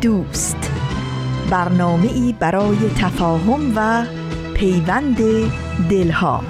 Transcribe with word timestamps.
دوست. 0.00 0.72
برنامه 1.50 2.12
ای 2.12 2.34
برای 2.40 2.76
تفاهم 2.98 3.72
و 3.76 4.04
پیوند 4.54 5.18
دلها. 5.90 6.44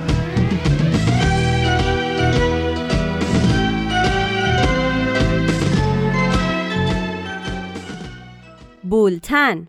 بولتن. 8.82 9.66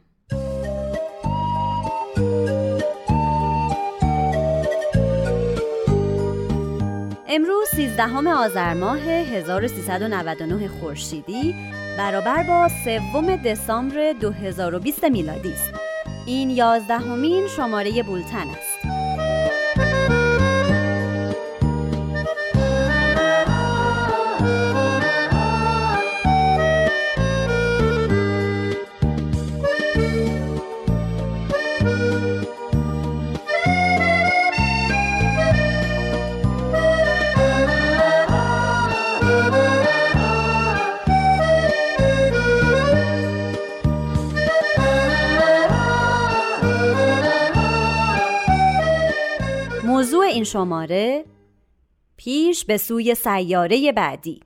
امروز 7.28 7.68
13 7.76 8.04
آذر 8.30 8.74
ماه 8.74 9.00
1399 9.00 10.68
خورشیدی 10.68 11.56
برابر 12.00 12.44
با 12.44 12.70
سوم 12.84 13.36
دسامبر 13.36 14.14
2020 14.14 15.04
میلادی 15.04 15.54
است. 15.54 15.74
این 16.26 16.50
یازدهمین 16.50 17.48
شماره 17.48 18.04
بولتن 18.04 18.48
است. 18.48 18.69
این 50.40 50.46
شماره 50.46 51.26
پیش 52.18 52.66
به 52.66 52.78
سوی 52.78 53.16
سیاره 53.16 53.92
بعدی. 53.92 54.40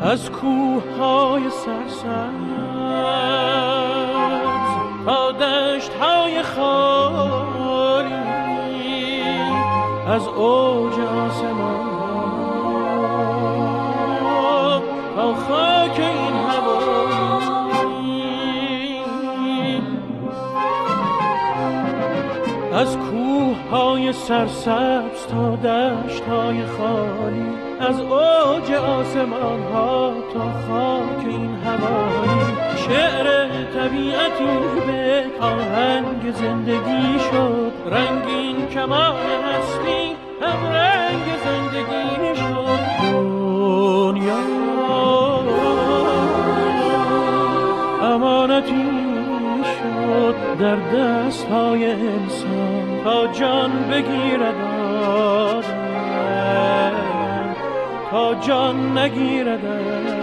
از 0.00 0.30
کوه 0.30 0.82
های 0.98 1.42
سرسبز 1.50 2.04
تا 5.04 5.32
دشت 5.32 5.92
های 5.92 6.42
خالی 6.42 8.14
از 10.06 10.28
اوج 10.28 10.98
آسمان 11.00 11.92
تا 15.16 15.34
خاک 15.34 16.00
این 16.00 16.32
از 22.72 22.96
کوه 22.96 23.31
های 23.72 24.12
سرسبز 24.12 25.26
تا 25.30 25.56
دشت 25.56 26.22
های 26.22 26.66
خالی. 26.66 27.46
از 27.80 28.00
اوج 28.00 28.72
آسمان 28.72 29.62
ها 29.72 30.14
تا 30.34 30.40
خاک 30.40 31.26
این 31.26 31.54
هوایی 31.54 32.52
شعر 32.76 33.48
طبیعتی 33.74 34.44
به 34.86 35.24
آهنگ 35.40 36.32
زندگی 36.34 37.18
شد. 37.30 37.72
رنگین 37.90 38.66
کمان 38.66 39.16
هستی 39.44 40.16
هم 40.42 40.72
رنگ 40.72 41.24
زندگی 41.44 42.36
شد 42.36 43.12
دنیا 43.12 44.42
امانتی 48.02 48.90
شد 49.64 50.34
در 50.58 50.76
دست 50.76 51.46
های 51.46 51.90
انسان. 51.90 52.81
تا 53.04 53.26
جان 53.26 53.70
بگیرد 53.90 54.54
آدم 55.54 56.96
تا 58.10 58.34
جان 58.34 58.98
نگیرد 58.98 60.21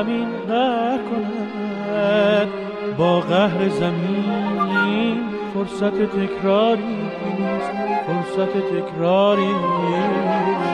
زمین 0.00 0.28
قهر 0.48 2.46
با 2.98 3.20
قهر 3.20 3.68
زمین 3.68 5.24
فرصت 5.54 5.94
تکراری 5.94 6.82
نیست 6.82 7.70
فرصت 8.06 8.52
تکراری 8.52 9.46
نیست. 9.46 10.70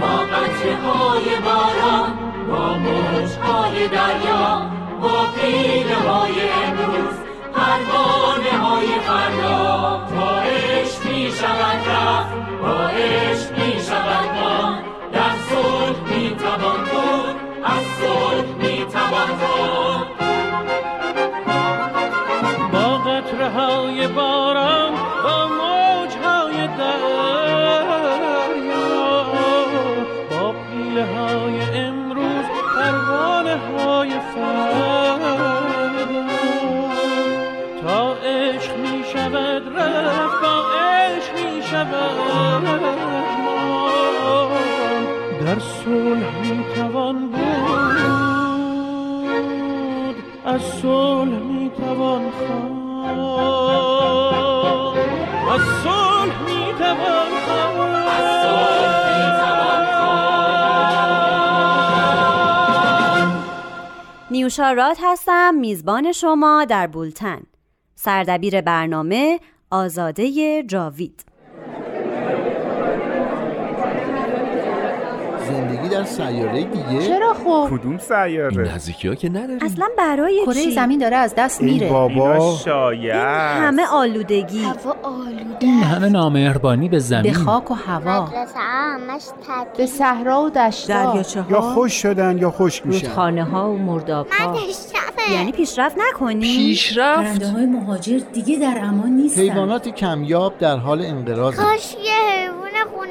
با 0.00 0.06
قطره 0.06 0.76
های 0.76 1.24
باران 1.44 2.10
با 2.48 2.78
موجهای 2.78 3.88
دریا 3.88 4.70
با 5.02 5.26
پیله 5.36 5.94
های 5.94 6.32
امروز 6.64 7.14
پروانه 7.54 8.64
های 8.64 8.86
فردا. 8.86 10.06
تا 10.14 10.40
عشق 10.40 11.06
می 11.10 11.30
شود 11.30 11.88
رفت 11.88 12.34
با 12.62 12.88
عشق 12.88 13.57
های 23.48 24.06
باران 24.06 24.92
با 25.24 25.48
موج 25.48 26.12
های 26.24 26.66
دریا. 26.78 27.78
با 30.30 30.52
پیله 30.52 31.04
های 31.04 31.60
امروز 31.78 32.44
پروانه 32.74 33.56
های 33.56 34.10
فردا. 34.10 35.18
تا 37.82 38.14
عشق 38.14 38.76
می 38.76 39.04
شود 39.12 39.62
رفت 39.76 40.42
با 40.42 40.64
عشق 40.80 41.34
می 41.34 41.62
شود. 41.62 42.18
در 45.40 45.58
صلح 45.58 46.40
می 46.40 46.64
توان 46.74 47.30
بود 47.30 47.38
از 50.44 50.62
صلح 50.62 51.47
صلح 55.84 56.42
می 56.42 56.74
توان 56.78 57.28
نیوشا 64.30 64.72
رات 64.72 64.98
هستم 65.02 65.54
میزبان 65.54 66.12
شما 66.12 66.64
در 66.64 66.86
بولتن. 66.86 67.42
سردبیر 67.94 68.60
برنامه 68.60 69.40
آزاده 69.70 70.62
جاوید 70.62 71.24
زندگی 75.48 75.87
در 75.98 76.04
سیاره 76.04 76.64
دیگه؟ 76.64 77.06
چرا 77.08 77.34
خب؟ 77.34 77.68
کدوم 77.70 77.90
این 77.90 77.98
سیاره؟ 77.98 78.74
نزدیکی 78.74 79.08
ها 79.08 79.14
که 79.14 79.28
نداریم. 79.28 79.58
اصلا 79.62 79.88
برای 79.98 80.42
کره 80.46 80.54
چی؟ 80.54 80.70
زمین 80.70 80.98
داره 80.98 81.16
از 81.16 81.34
دست 81.34 81.60
ای 81.60 81.72
میره. 81.72 81.86
اینا 81.86 82.08
بابا 82.08 82.56
شایع 82.64 83.14
این 83.14 83.62
همه 83.62 83.82
آلودگی. 83.92 84.62
هوا 84.64 84.96
آلوده 85.02 85.56
این 85.60 85.82
همه 85.82 86.08
نامهربانی 86.08 86.88
به 86.88 86.96
به 86.96 87.02
زمین 87.02 87.34
خاک 87.34 87.70
و 87.70 87.74
هوا. 87.74 88.26
مدرسه 88.26 88.58
همش 88.58 89.22
به 89.76 89.86
صحرا 89.86 90.42
و 90.42 90.50
دشتا. 90.50 91.22
یا 91.50 91.60
خوش 91.60 91.92
شدن 91.92 92.38
یا 92.38 92.50
خشک 92.50 92.86
میشن. 92.86 93.06
رودخانه 93.06 93.44
ها 93.44 93.70
و 93.70 93.78
مرداب 93.78 94.26
ها 94.30 94.56
یعنی 95.32 95.52
پیشرفت 95.52 95.96
نکنی؟ 96.08 96.40
پیشرفت. 96.40 97.22
پرنده 97.22 97.48
های 97.48 97.66
مهاجر 97.66 98.20
دیگه 98.32 98.58
در 98.58 98.80
امان 98.82 99.10
نیستن. 99.10 99.40
حیوانات 99.40 99.88
کمیاب 99.88 100.58
در 100.58 100.76
حال 100.76 101.02
انقراض. 101.02 101.56
کاش 101.56 101.96
یه 102.04 102.37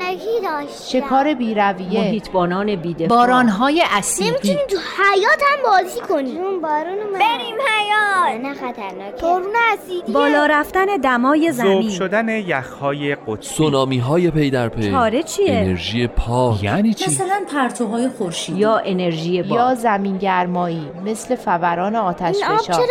حیوان 0.08 0.18
خونگی 0.18 0.68
داشت 0.68 0.88
شکار 0.90 1.34
بیرویه؟ 1.34 2.00
محیطبانان 2.00 2.76
بیدفاع. 2.76 3.08
بارانهای 3.08 3.84
اسیدی 3.98 4.30
نمی‌تونیم 4.30 4.58
تو 4.70 4.78
حیات 4.78 5.42
هم 5.52 5.72
بازی 5.72 6.00
کنیم. 6.00 6.36
جون 6.36 6.62
بارون 6.62 7.00
اومد 7.00 7.20
بریم 7.20 7.56
حیات. 7.68 8.42
نه 8.42 8.54
خطرناکه. 8.54 9.22
بارون 9.22 9.54
اسیدیه 9.74 10.14
بالا 10.14 10.46
رفتن 10.46 10.86
دمای 11.04 11.52
ذوب 11.52 11.66
زمین. 11.66 11.90
شدن 11.90 12.30
یخهای 12.30 13.16
قطبی 13.16 13.46
سونامی 13.46 13.98
های 13.98 14.32
پی 14.32 14.50
در 14.50 14.70
پی. 14.70 14.92
چاره 14.92 15.24
چیه؟ 15.24 15.54
انرژی 15.54 16.08
پاک. 16.08 16.64
یعنی 16.64 16.94
چی؟ 16.94 17.10
مثلا 17.10 17.42
پرتوهای 17.54 18.10
خورشیدی. 18.10 18.60
یا 18.60 18.78
انرژی 18.86 19.44
باد 19.44 19.52
یا 19.52 19.76
زمین 19.76 20.18
گرمایی 20.18 20.90
مثل 21.06 21.36
فوران 21.36 21.96
آتش 21.96 22.36
فشان 22.36 22.86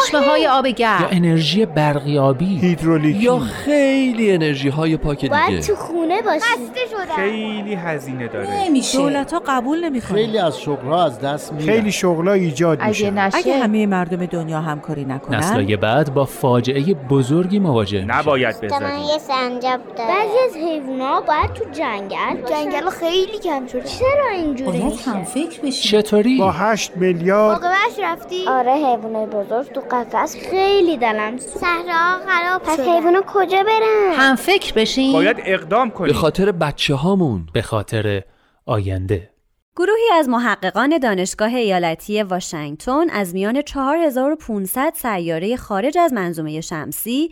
چشمه 0.00 0.20
های 0.20 0.46
آب 0.46 0.66
یا 0.66 0.72
گرم 0.72 1.08
انرژی 1.10 1.66
برقیابی. 1.66 2.58
هیدرولیکی. 2.58 3.18
یا 3.18 3.38
خیلی 3.38 4.32
انرژی 4.32 4.68
های 4.68 4.96
پاک 4.96 5.20
دیگه. 5.20 5.30
باید 5.30 5.62
تو 5.62 5.74
خونه 5.74 6.22
باشی. 6.22 6.40
خسته 6.56 6.80
شدم. 6.90 7.16
خیلی 7.16 7.74
هزینه 7.74 8.28
داره. 8.28 8.64
نمیشه. 8.64 8.98
دولت 8.98 9.32
ها 9.32 9.42
قبول 9.46 9.84
نمی‌کنه. 9.84 10.16
خیلی 10.16 10.38
از 10.38 10.60
شغلها 10.60 11.04
از 11.04 11.20
دست 11.20 11.52
میرن. 11.52 11.66
خیلی 11.66 11.92
شغلا 11.92 12.32
ایجاد 12.32 12.78
اگه 12.80 12.88
میشه 12.88 13.10
نشه. 13.10 13.38
اگه 13.38 13.58
همه 13.58 13.86
مردم 13.86 14.26
دنیا 14.26 14.60
همکاری 14.60 15.04
نکنن. 15.04 15.38
نسلای 15.38 15.76
بعد 15.76 16.14
با 16.14 16.24
فاجعه 16.24 16.94
بزرگی 16.94 17.58
مواجه 17.58 18.00
میشه. 18.00 18.18
نباید 18.18 18.56
من 18.62 18.68
بذاریم 18.68 18.98
یه 18.98 19.18
سنجاب 19.18 19.80
داره. 19.96 20.08
بعضی 20.08 20.38
از 20.48 20.56
حیوونا 20.56 21.20
باید 21.20 21.52
تو 21.52 21.64
جنگل 21.72 22.50
جنگل 22.50 22.90
خیلی 22.90 23.38
کم 23.38 23.66
شده. 23.66 23.82
چرا 23.82 24.28
اینجوری 24.34 24.82
میشه؟ 24.82 25.10
هم 25.10 25.24
فکر 25.24 25.60
بشیم. 25.60 26.00
چطوری؟ 26.00 26.38
با 26.38 26.50
هشت 26.52 26.96
میلیارد 26.96 27.62
عاقبتش 27.62 27.98
رفتی؟ 28.02 28.48
آره 28.48 28.72
حیوانای 28.72 29.26
بزرگ 29.26 29.72
تو 29.72 29.80
قفس 29.90 30.36
خیلی 30.50 30.96
دلم 30.96 31.38
صحرا 31.38 32.18
خراب 32.26 32.62
پس 32.62 32.80
حیوانا 32.80 33.22
کجا 33.26 33.62
برن؟ 33.62 34.12
هم 34.16 34.36
فکر 34.36 34.72
بشین 34.72 35.12
باید 35.12 35.36
اقدام 35.46 35.88
به 35.88 35.94
کنیم 35.94 36.14
خاطر 36.46 36.58
بچه 36.58 36.94
هامون 36.94 37.46
به 37.52 37.62
خاطر 37.62 38.22
آینده 38.66 39.30
گروهی 39.76 40.10
از 40.14 40.28
محققان 40.28 40.98
دانشگاه 40.98 41.54
ایالتی 41.54 42.22
واشنگتن 42.22 43.10
از 43.10 43.34
میان 43.34 43.62
4500 43.62 44.92
سیاره 44.96 45.56
خارج 45.56 45.98
از 45.98 46.12
منظومه 46.12 46.60
شمسی 46.60 47.30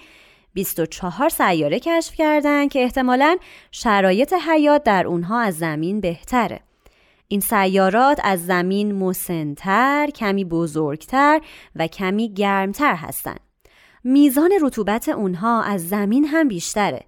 24 0.55 1.29
سیاره 1.29 1.81
کشف 1.81 2.15
کردند 2.15 2.71
که 2.71 2.83
احتمالاً 2.83 3.37
شرایط 3.71 4.35
حیات 4.49 4.85
در 4.85 5.07
اونها 5.07 5.41
از 5.41 5.59
زمین 5.59 6.01
بهتره. 6.01 6.61
این 7.29 7.41
سیارات 7.41 8.21
از 8.25 8.47
زمین 8.47 8.95
مسنتر، 8.95 10.11
کمی 10.15 10.45
بزرگتر 10.45 11.41
و 11.77 11.87
کمی 11.87 12.35
گرمتر 12.35 12.95
هستند. 12.95 13.41
میزان 14.05 14.51
رطوبت 14.63 15.09
اونها 15.09 15.63
از 15.63 15.89
زمین 15.89 16.25
هم 16.25 16.49
بیشتره. 16.49 17.05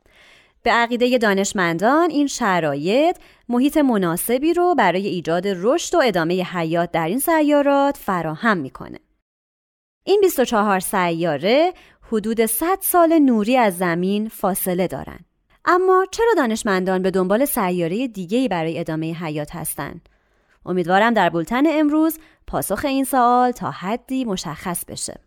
به 0.67 0.73
عقیده 0.73 1.19
دانشمندان 1.19 2.11
این 2.11 2.27
شرایط 2.27 3.17
محیط 3.49 3.77
مناسبی 3.77 4.55
رو 4.55 4.75
برای 4.75 5.07
ایجاد 5.07 5.43
رشد 5.47 5.95
و 5.95 6.01
ادامه 6.05 6.43
حیات 6.43 6.91
در 6.91 7.09
این 7.09 7.19
سیارات 7.19 7.97
فراهم 7.97 8.57
می‌کنه. 8.57 8.99
این 10.05 10.21
24 10.21 10.81
سیاره 10.81 11.73
حدود 12.03 12.47
100 12.47 12.79
سال 12.81 13.19
نوری 13.19 13.57
از 13.57 13.79
زمین 13.79 14.29
فاصله 14.29 14.87
دارن. 14.87 15.19
اما 15.65 16.07
چرا 16.11 16.35
دانشمندان 16.37 17.03
به 17.03 17.11
دنبال 17.11 17.45
سیاره 17.45 18.09
دیگه‌ای 18.09 18.49
برای 18.49 18.79
ادامه 18.79 19.13
حیات 19.13 19.57
هستند؟ 19.57 20.09
امیدوارم 20.65 21.15
در 21.15 21.31
بولتن 21.31 21.63
امروز 21.67 22.19
پاسخ 22.47 22.85
این 22.85 23.05
سوال 23.05 23.51
تا 23.51 23.71
حدی 23.71 24.25
مشخص 24.25 24.85
بشه. 24.85 25.26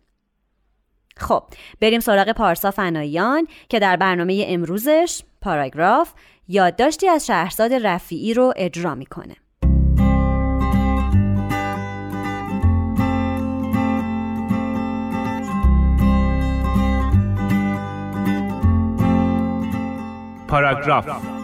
خب 1.16 1.42
بریم 1.80 2.00
سراغ 2.00 2.32
پارسا 2.32 2.70
فنایان 2.70 3.46
که 3.68 3.78
در 3.78 3.96
برنامه 3.96 4.44
امروزش 4.48 5.22
پاراگراف 5.40 6.12
یادداشتی 6.48 7.08
از 7.08 7.26
شهرزاد 7.26 7.72
رفیعی 7.72 8.34
رو 8.34 8.52
اجرا 8.56 8.94
می‌کنه. 8.94 9.36
پاراگراف 20.48 21.39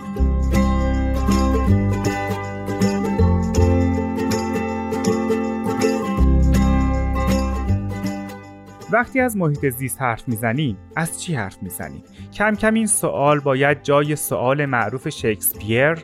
وقتی 8.91 9.21
از 9.21 9.37
محیط 9.37 9.69
زیست 9.69 10.03
حرف 10.03 10.29
می‌زنیم 10.29 10.77
از 10.97 11.23
چی 11.23 11.35
حرف 11.35 11.63
می‌زنیم 11.63 12.03
کم 12.33 12.55
کم 12.55 12.75
این 12.75 12.87
سوال 12.87 13.41
باید 13.41 13.83
جای 13.83 14.17
سوال 14.17 14.67
معروف 14.67 15.09
شکسپیر 15.09 15.95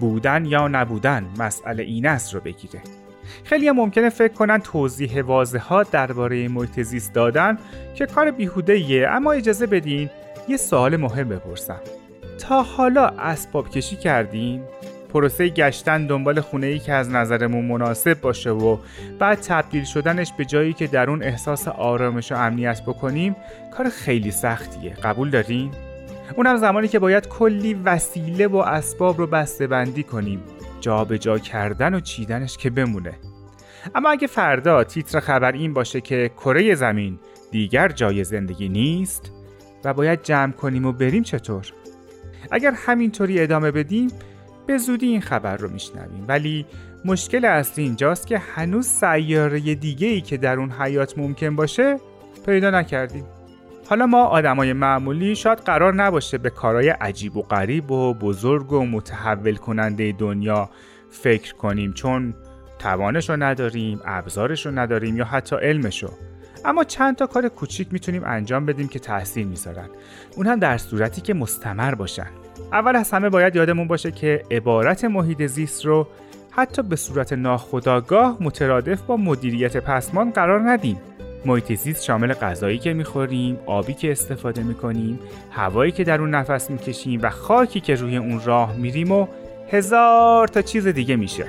بودن 0.00 0.44
یا 0.44 0.68
نبودن 0.68 1.26
مسئله 1.38 1.82
این 1.82 2.06
است 2.06 2.34
رو 2.34 2.40
بگیره. 2.40 2.80
خیلی 3.44 3.70
ممکنه 3.70 4.10
فکر 4.10 4.32
کنن 4.32 4.58
توضیح 4.58 5.22
واضحات 5.22 5.90
درباره 5.90 6.48
محیط 6.48 6.80
زیست 6.80 7.14
دادن 7.14 7.58
که 7.94 8.06
کار 8.06 8.30
بیهوده 8.30 8.72
ایه 8.72 9.08
اما 9.08 9.32
اجازه 9.32 9.66
بدین 9.66 10.10
یه 10.48 10.56
سوال 10.56 10.96
مهم 10.96 11.28
بپرسم. 11.28 11.80
تا 12.38 12.62
حالا 12.62 13.06
اسباب 13.06 13.70
کشی 13.70 13.96
کردین؟ 13.96 14.62
پروسه 15.12 15.48
گشتن 15.48 16.06
دنبال 16.06 16.40
خونه 16.40 16.66
ای 16.66 16.78
که 16.78 16.92
از 16.92 17.10
نظرمون 17.10 17.64
مناسب 17.64 18.20
باشه 18.20 18.50
و 18.50 18.78
بعد 19.18 19.40
تبدیل 19.40 19.84
شدنش 19.84 20.32
به 20.32 20.44
جایی 20.44 20.72
که 20.72 20.86
در 20.86 21.10
اون 21.10 21.22
احساس 21.22 21.68
آرامش 21.68 22.32
و 22.32 22.34
امنیت 22.34 22.82
بکنیم 22.82 23.36
کار 23.76 23.88
خیلی 23.88 24.30
سختیه 24.30 24.94
قبول 24.94 25.30
دارین؟ 25.30 25.70
اونم 26.36 26.56
زمانی 26.56 26.88
که 26.88 26.98
باید 26.98 27.28
کلی 27.28 27.74
وسیله 27.74 28.46
و 28.46 28.56
اسباب 28.56 29.18
رو 29.18 29.26
بسته 29.26 29.66
بندی 29.66 30.02
کنیم 30.02 30.42
جابجا 30.80 31.38
کردن 31.38 31.94
و 31.94 32.00
چیدنش 32.00 32.56
که 32.56 32.70
بمونه 32.70 33.12
اما 33.94 34.10
اگه 34.10 34.26
فردا 34.26 34.84
تیتر 34.84 35.20
خبر 35.20 35.52
این 35.52 35.74
باشه 35.74 36.00
که 36.00 36.30
کره 36.36 36.74
زمین 36.74 37.18
دیگر 37.50 37.88
جای 37.88 38.24
زندگی 38.24 38.68
نیست 38.68 39.32
و 39.84 39.94
باید 39.94 40.22
جمع 40.22 40.52
کنیم 40.52 40.86
و 40.86 40.92
بریم 40.92 41.22
چطور؟ 41.22 41.72
اگر 42.50 42.72
همینطوری 42.76 43.40
ادامه 43.40 43.70
بدیم 43.70 44.08
به 44.70 44.78
زودی 44.78 45.06
این 45.06 45.20
خبر 45.20 45.56
رو 45.56 45.70
میشنویم. 45.70 46.24
ولی 46.28 46.66
مشکل 47.04 47.44
اصلی 47.44 47.84
اینجاست 47.84 48.26
که 48.26 48.38
هنوز 48.38 48.86
سیاره 48.86 49.60
دیگه 49.60 50.08
ای 50.08 50.20
که 50.20 50.36
در 50.36 50.58
اون 50.58 50.70
حیات 50.70 51.18
ممکن 51.18 51.56
باشه 51.56 51.96
پیدا 52.46 52.70
نکردیم. 52.70 53.24
حالا 53.88 54.06
ما 54.06 54.24
آدمای 54.24 54.72
معمولی 54.72 55.36
شاید 55.36 55.58
قرار 55.58 55.94
نباشه 55.94 56.38
به 56.38 56.50
کارهای 56.50 56.88
عجیب 56.88 57.36
و 57.36 57.42
غریب 57.42 57.90
و 57.90 58.14
بزرگ 58.14 58.72
و 58.72 58.86
متحول 58.86 59.56
کننده 59.56 60.12
دنیا 60.12 60.70
فکر 61.10 61.54
کنیم 61.54 61.92
چون 61.92 62.34
توانش 62.78 63.30
رو 63.30 63.36
نداریم، 63.36 64.00
ابزارش 64.04 64.66
رو 64.66 64.78
نداریم 64.78 65.16
یا 65.16 65.24
حتی 65.24 65.56
علمشو 65.56 66.10
اما 66.64 66.84
چند 66.84 67.16
تا 67.16 67.26
کار 67.26 67.48
کوچیک 67.48 67.92
می‌تونیم 67.92 68.22
انجام 68.24 68.66
بدیم 68.66 68.88
که 68.88 68.98
تاثیر 68.98 69.46
می‌ذارن. 69.46 69.88
اون 70.36 70.46
هم 70.46 70.58
در 70.58 70.78
صورتی 70.78 71.20
که 71.20 71.34
مستمر 71.34 71.94
باشن. 71.94 72.39
اول 72.72 72.96
از 72.96 73.10
همه 73.10 73.28
باید 73.28 73.56
یادمون 73.56 73.88
باشه 73.88 74.10
که 74.10 74.42
عبارت 74.50 75.04
محیط 75.04 75.46
زیست 75.46 75.86
رو 75.86 76.06
حتی 76.50 76.82
به 76.82 76.96
صورت 76.96 77.32
ناخودآگاه 77.32 78.36
مترادف 78.40 79.02
با 79.02 79.16
مدیریت 79.16 79.76
پسمان 79.76 80.30
قرار 80.30 80.70
ندیم 80.70 80.96
محیط 81.46 81.72
زیست 81.74 82.04
شامل 82.04 82.32
غذایی 82.32 82.78
که 82.78 82.92
می‌خوریم، 82.92 83.58
آبی 83.66 83.94
که 83.94 84.12
استفاده 84.12 84.62
می‌کنیم، 84.62 85.18
هوایی 85.50 85.92
که 85.92 86.04
در 86.04 86.20
اون 86.20 86.30
نفس 86.30 86.70
می‌کشیم 86.70 87.20
و 87.22 87.30
خاکی 87.30 87.80
که 87.80 87.94
روی 87.94 88.16
اون 88.16 88.40
راه 88.44 88.76
میریم 88.76 89.12
و 89.12 89.26
هزار 89.72 90.48
تا 90.48 90.62
چیز 90.62 90.86
دیگه 90.86 91.16
میشه. 91.16 91.44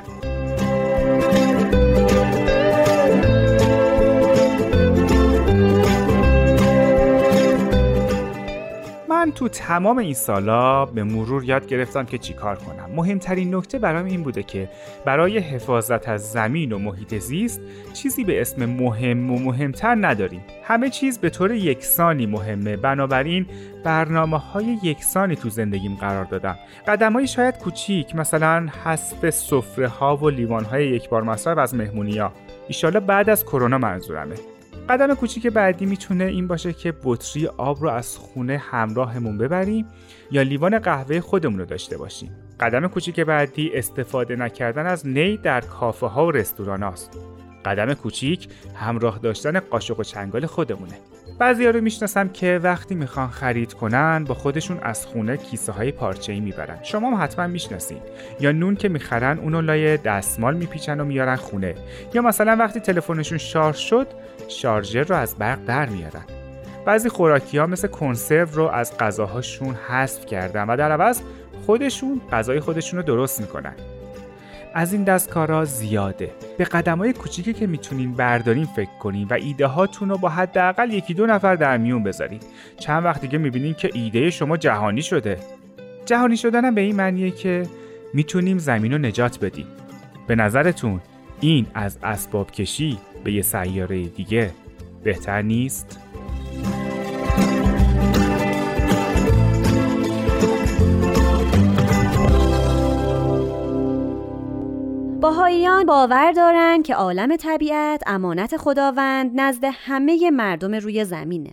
من 9.21 9.31
تو 9.31 9.47
تمام 9.47 9.97
این 9.97 10.13
سالا 10.13 10.85
به 10.85 11.03
مرور 11.03 11.43
یاد 11.43 11.67
گرفتم 11.67 12.05
که 12.05 12.17
چیکار 12.17 12.55
کنم. 12.55 12.89
مهمترین 12.95 13.55
نکته 13.55 13.79
برام 13.79 14.05
این 14.05 14.23
بوده 14.23 14.43
که 14.43 14.69
برای 15.05 15.37
حفاظت 15.37 16.09
از 16.09 16.31
زمین 16.31 16.71
و 16.71 16.77
محیط 16.77 17.17
زیست 17.17 17.61
چیزی 17.93 18.23
به 18.23 18.41
اسم 18.41 18.65
مهم 18.65 19.31
و 19.31 19.39
مهمتر 19.39 19.97
نداریم. 20.01 20.41
همه 20.63 20.89
چیز 20.89 21.19
به 21.19 21.29
طور 21.29 21.51
یکسانی 21.51 22.25
مهمه. 22.25 22.77
بنابراین 22.77 23.45
برنامه 23.83 24.37
های 24.37 24.77
یکسانی 24.83 25.35
تو 25.35 25.49
زندگیم 25.49 25.95
قرار 25.95 26.25
دادم. 26.25 26.57
قدم 26.87 27.13
های 27.13 27.27
شاید 27.27 27.57
کوچیک 27.57 28.15
مثلا 28.15 28.67
حسب 28.83 29.29
سفره 29.29 29.87
ها 29.87 30.17
و 30.17 30.29
لیوان 30.29 30.65
های 30.65 30.87
یک 30.87 31.09
بار 31.09 31.23
مصرف 31.23 31.57
از 31.57 31.75
مهمونی 31.75 32.17
ها 32.17 32.31
ایشالا 32.67 32.99
بعد 32.99 33.29
از 33.29 33.45
کرونا 33.45 33.77
منظورمه. 33.77 34.35
قدم 34.91 35.13
کوچیک 35.13 35.47
بعدی 35.47 35.85
می‌تونه 35.85 36.23
این 36.23 36.47
باشه 36.47 36.73
که 36.73 36.93
بطری 37.03 37.47
آب 37.47 37.81
رو 37.81 37.89
از 37.89 38.17
خونه 38.17 38.57
همراهمون 38.57 39.37
ببریم 39.37 39.87
یا 40.31 40.41
لیوان 40.41 40.79
قهوه 40.79 41.19
خودمون 41.19 41.59
رو 41.59 41.65
داشته 41.65 41.97
باشیم. 41.97 42.31
قدم 42.59 42.87
کوچیک 42.87 43.19
بعدی 43.19 43.71
استفاده 43.73 44.35
نکردن 44.35 44.85
از 44.85 45.07
نی 45.07 45.37
در 45.37 45.61
کافه 45.61 46.07
ها 46.07 46.25
و 46.25 46.31
رستوران 46.31 46.83
هاست. 46.83 47.17
قدم 47.65 47.93
کوچیک 47.93 48.47
همراه 48.75 49.19
داشتن 49.19 49.59
قاشق 49.59 49.99
و 49.99 50.03
چنگال 50.03 50.45
خودمونه. 50.45 50.99
بعضی 51.41 51.67
رو 51.67 51.81
می‌شناسم 51.81 52.29
که 52.29 52.59
وقتی 52.63 52.95
می‌خوان 52.95 53.27
خرید 53.29 53.73
کنن 53.73 54.23
با 54.23 54.33
خودشون 54.33 54.79
از 54.81 55.05
خونه 55.05 55.37
کیسه 55.37 55.71
های 55.71 55.91
پارچه 55.91 56.33
ای 56.33 56.39
می‌برن. 56.39 56.77
شما 56.83 57.11
هم 57.11 57.23
حتما 57.23 57.47
می‌شناسین. 57.47 57.97
یا 58.39 58.51
نون 58.51 58.75
که 58.75 58.89
می‌خرن 58.89 59.39
اونو 59.39 59.61
لای 59.61 59.97
دستمال 59.97 60.55
میپیچن 60.55 60.99
و 60.99 61.05
میارن 61.05 61.35
خونه. 61.35 61.75
یا 62.13 62.21
مثلا 62.21 62.55
وقتی 62.59 62.79
تلفنشون 62.79 63.37
شارژ 63.37 63.77
شد 63.77 64.07
شارژر 64.47 65.03
رو 65.03 65.15
از 65.15 65.35
برق 65.35 65.59
در 65.67 65.89
میارن. 65.89 66.23
بعضی 66.85 67.09
خوراکی 67.09 67.57
ها 67.57 67.65
مثل 67.65 67.87
کنسرو 67.87 68.47
رو 68.53 68.67
از 68.67 68.97
غذاهاشون 68.97 69.75
حذف 69.87 70.25
کردن 70.25 70.69
و 70.69 70.77
در 70.77 70.91
عوض 70.91 71.21
خودشون 71.65 72.21
غذای 72.31 72.59
خودشون 72.59 72.99
رو 72.99 73.05
درست 73.05 73.41
می‌کنن. 73.41 73.73
از 74.73 74.93
این 74.93 75.03
دستکارا 75.03 75.65
زیاده. 75.65 76.31
به 76.57 76.63
قدم 76.63 76.97
های 76.97 77.13
کوچیکی 77.13 77.53
که 77.53 77.67
می‌تونین 77.67 78.13
بردارین 78.13 78.65
فکر 78.65 78.97
کنین 78.99 79.27
و 79.27 79.33
ایده 79.33 79.65
هاتون 79.67 80.09
رو 80.09 80.17
با 80.17 80.29
حداقل 80.29 80.93
یکی 80.93 81.13
دو 81.13 81.25
نفر 81.25 81.55
در 81.55 81.77
میون 81.77 82.03
بذارین. 82.03 82.39
چند 82.77 83.05
وقت 83.05 83.21
دیگه 83.21 83.37
می‌بینین 83.37 83.73
که 83.73 83.89
ایده 83.93 84.29
شما 84.29 84.57
جهانی 84.57 85.01
شده. 85.01 85.37
جهانی 86.05 86.37
شدنم 86.37 86.75
به 86.75 86.81
این 86.81 86.95
معنیه 86.95 87.31
که 87.31 87.63
می‌تونیم 88.13 88.57
زمین 88.57 88.91
رو 88.91 88.97
نجات 88.97 89.39
بدیم. 89.39 89.67
به 90.27 90.35
نظرتون 90.35 91.01
این 91.39 91.67
از 91.73 91.97
اسباب 92.03 92.51
کشی 92.51 92.97
به 93.23 93.31
یه 93.31 93.41
سیاره 93.41 94.03
دیگه 94.03 94.51
بهتر 95.03 95.41
نیست؟ 95.41 95.99
باهاییان 105.31 105.85
باور 105.85 106.31
دارند 106.31 106.85
که 106.85 106.95
عالم 106.95 107.35
طبیعت 107.35 108.03
امانت 108.07 108.57
خداوند 108.57 109.31
نزد 109.35 109.63
همه 109.73 110.31
مردم 110.31 110.75
روی 110.75 111.05
زمینه. 111.05 111.51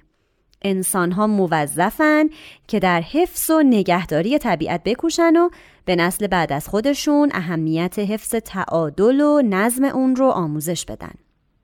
انسان 0.63 1.13
ها 1.13 1.27
موظفن 1.27 2.29
که 2.69 2.79
در 2.79 3.01
حفظ 3.01 3.51
و 3.51 3.63
نگهداری 3.63 4.39
طبیعت 4.39 4.83
بکوشن 4.85 5.37
و 5.37 5.49
به 5.85 5.97
نسل 5.97 6.27
بعد 6.27 6.53
از 6.53 6.69
خودشون 6.69 7.31
اهمیت 7.35 7.99
حفظ 7.99 8.35
تعادل 8.35 9.21
و 9.21 9.43
نظم 9.45 9.85
اون 9.85 10.17
رو 10.17 10.27
آموزش 10.27 10.85
بدن. 10.85 11.15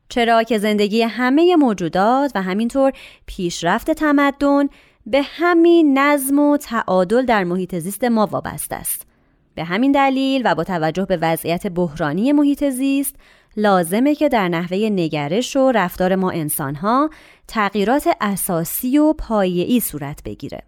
چرا 0.09 0.43
که 0.43 0.59
زندگی 0.59 1.03
همه 1.03 1.57
موجودات 1.57 2.33
و 2.35 2.43
همینطور 2.43 2.93
پیشرفت 3.27 3.91
تمدن 3.91 4.69
به 5.07 5.23
همین 5.23 5.99
نظم 5.99 6.39
و 6.39 6.57
تعادل 6.57 7.25
در 7.25 7.45
محیط 7.45 7.75
زیست 7.75 8.05
ما 8.05 8.27
وابسته 8.27 8.77
است. 8.77 9.14
به 9.55 9.65
همین 9.65 9.93
دلیل 9.93 10.43
و 10.45 10.55
با 10.55 10.65
توجه 10.65 11.05
به 11.05 11.17
وضعیت 11.17 11.67
بحرانی 11.67 12.33
محیط 12.33 12.65
زیست 12.65 13.17
لازمه 13.57 14.15
که 14.15 14.29
در 14.29 14.49
نحوه 14.49 14.79
نگرش 14.79 15.57
و 15.57 15.73
رفتار 15.73 16.17
ما 16.17 16.31
انسانها 16.31 17.11
تغییرات 17.49 18.09
اساسی 18.21 18.99
و 18.99 19.13
پایه‌ای 19.13 19.81
صورت 19.81 20.23
بگیره. 20.25 20.63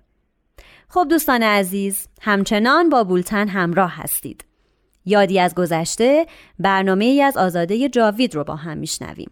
خب 0.89 1.07
دوستان 1.11 1.43
عزیز 1.43 2.09
همچنان 2.21 2.89
با 2.89 3.05
بولتن 3.05 3.49
همراه 3.49 3.93
هستید. 3.97 4.45
یادی 5.05 5.41
از 5.41 5.55
گذشته 5.55 6.27
برنامه 6.59 7.05
ای 7.05 7.23
از 7.23 7.37
آزاده 7.37 7.89
جاوید 7.89 8.35
رو 8.35 8.45
با 8.45 8.57
هم 8.57 8.79
میشنویم. 8.79 9.31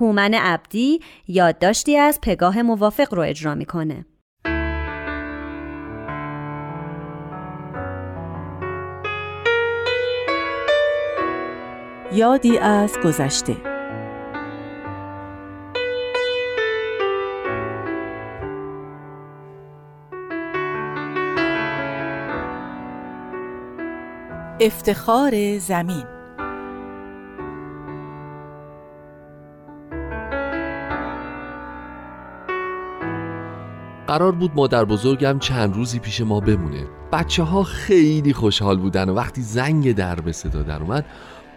هومن 0.00 0.34
عبدی 0.34 1.00
یادداشتی 1.28 1.96
از 1.96 2.18
پگاه 2.22 2.62
موافق 2.62 3.14
رو 3.14 3.22
اجرا 3.22 3.54
می‌کنه. 3.54 4.04
یادی 12.12 12.58
از 12.58 12.98
گذشته. 13.04 13.56
افتخار 24.60 25.58
زمین. 25.58 26.04
قرار 34.06 34.32
بود 34.32 34.52
مادر 34.54 34.84
بزرگم 34.84 35.38
چند 35.38 35.74
روزی 35.74 35.98
پیش 35.98 36.20
ما 36.20 36.40
بمونه. 36.40 36.86
بچه 37.12 37.42
ها 37.42 37.62
خیلی 37.62 38.32
خوشحال 38.32 38.76
بودن 38.78 39.08
و 39.08 39.14
وقتی 39.14 39.42
زنگ 39.42 39.94
در 39.94 40.20
به 40.20 40.32
صدا 40.32 40.62
در 40.62 40.82
اومد 40.82 41.04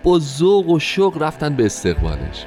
با 0.04 0.20
ذوق 0.20 0.70
و 0.70 0.80
شوق 0.80 1.22
رفتن 1.22 1.56
به 1.56 1.66
استقبالش. 1.66 2.46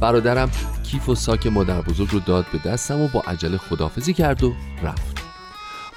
برادرم 0.00 0.50
کیف 0.84 1.08
و 1.08 1.14
ساک 1.14 1.46
مادر 1.46 1.80
بزرگ 1.80 2.08
رو 2.12 2.18
داد 2.18 2.46
به 2.52 2.58
دستم 2.70 3.00
و 3.00 3.08
با 3.14 3.20
عجله 3.20 3.58
خدافزی 3.58 4.12
کرد 4.12 4.44
و 4.44 4.52
رفت. 4.82 5.18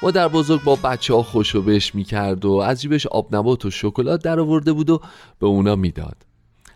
مادر 0.03 0.27
بزرگ 0.27 0.63
با 0.63 0.75
بچه 0.75 1.13
ها 1.13 1.23
خوشو 1.23 1.61
بش 1.61 1.95
می‌کرد 1.95 2.45
و 2.45 2.51
از 2.51 2.81
جیبش 2.81 3.07
آب 3.07 3.35
نبات 3.35 3.65
و 3.65 3.69
شکلات 3.69 4.23
در 4.23 4.39
آورده 4.39 4.73
بود 4.73 4.89
و 4.89 5.01
به 5.39 5.47
اونا 5.47 5.75
می‌داد. 5.75 6.34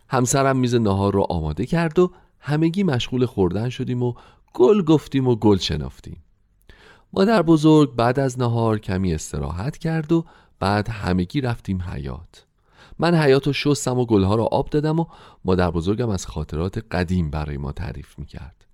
همسرم 0.10 0.58
میز 0.58 0.76
نهار 0.76 1.14
رو 1.14 1.26
آماده 1.30 1.66
کرد 1.66 2.00
و 2.00 2.12
همگی 2.40 2.84
مشغول 2.84 3.26
خوردن 3.26 3.70
شدیم 3.70 4.04
و 4.04 4.14
گل 4.54 4.82
گفتیم 4.82 5.28
و 5.28 5.36
گل 5.36 5.58
شنافتیم 5.58 6.24
مادر 7.14 7.42
بزرگ 7.42 7.96
بعد 7.96 8.20
از 8.20 8.40
نهار 8.40 8.80
کمی 8.80 9.14
استراحت 9.14 9.78
کرد 9.78 10.12
و 10.12 10.26
بعد 10.60 10.90
همگی 10.90 11.42
رفتیم 11.42 11.82
حیات 11.82 12.46
من 13.00 13.16
حیات 13.16 13.48
رو 13.48 13.54
شستم 13.54 14.00
و 14.00 14.06
گلها 14.06 14.36
رو 14.36 14.44
آب 14.44 14.70
دادم 14.70 15.00
و 15.00 15.06
مادر 15.46 15.72
بزرگم 15.72 16.10
از 16.10 16.26
خاطرات 16.26 16.78
قدیم 16.92 17.30
برای 17.30 17.58
ما 17.58 17.72
تعریف 17.72 18.20
می‌کرد. 18.20 18.66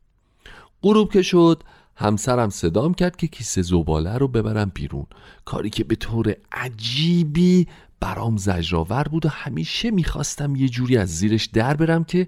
غروب 0.84 1.12
که 1.12 1.22
شد 1.22 1.64
همسرم 1.96 2.50
صدام 2.50 2.94
کرد 2.94 3.16
که 3.16 3.28
کیسه 3.28 3.62
زباله 3.62 4.18
رو 4.18 4.28
ببرم 4.28 4.72
بیرون. 4.74 5.06
کاری 5.46 5.70
که 5.70 5.84
به 5.84 5.96
طور 5.96 6.36
عجیبی 6.52 7.68
برام 8.00 8.38
زجرآور 8.38 9.04
بود 9.04 9.26
و 9.26 9.30
همیشه 9.30 9.92
می‌خواستم 9.92 10.56
یه 10.56 10.70
جوری 10.70 10.98
از 10.98 11.10
زیرش 11.10 11.46
در 11.46 11.76
برم 11.76 12.04
که 12.04 12.28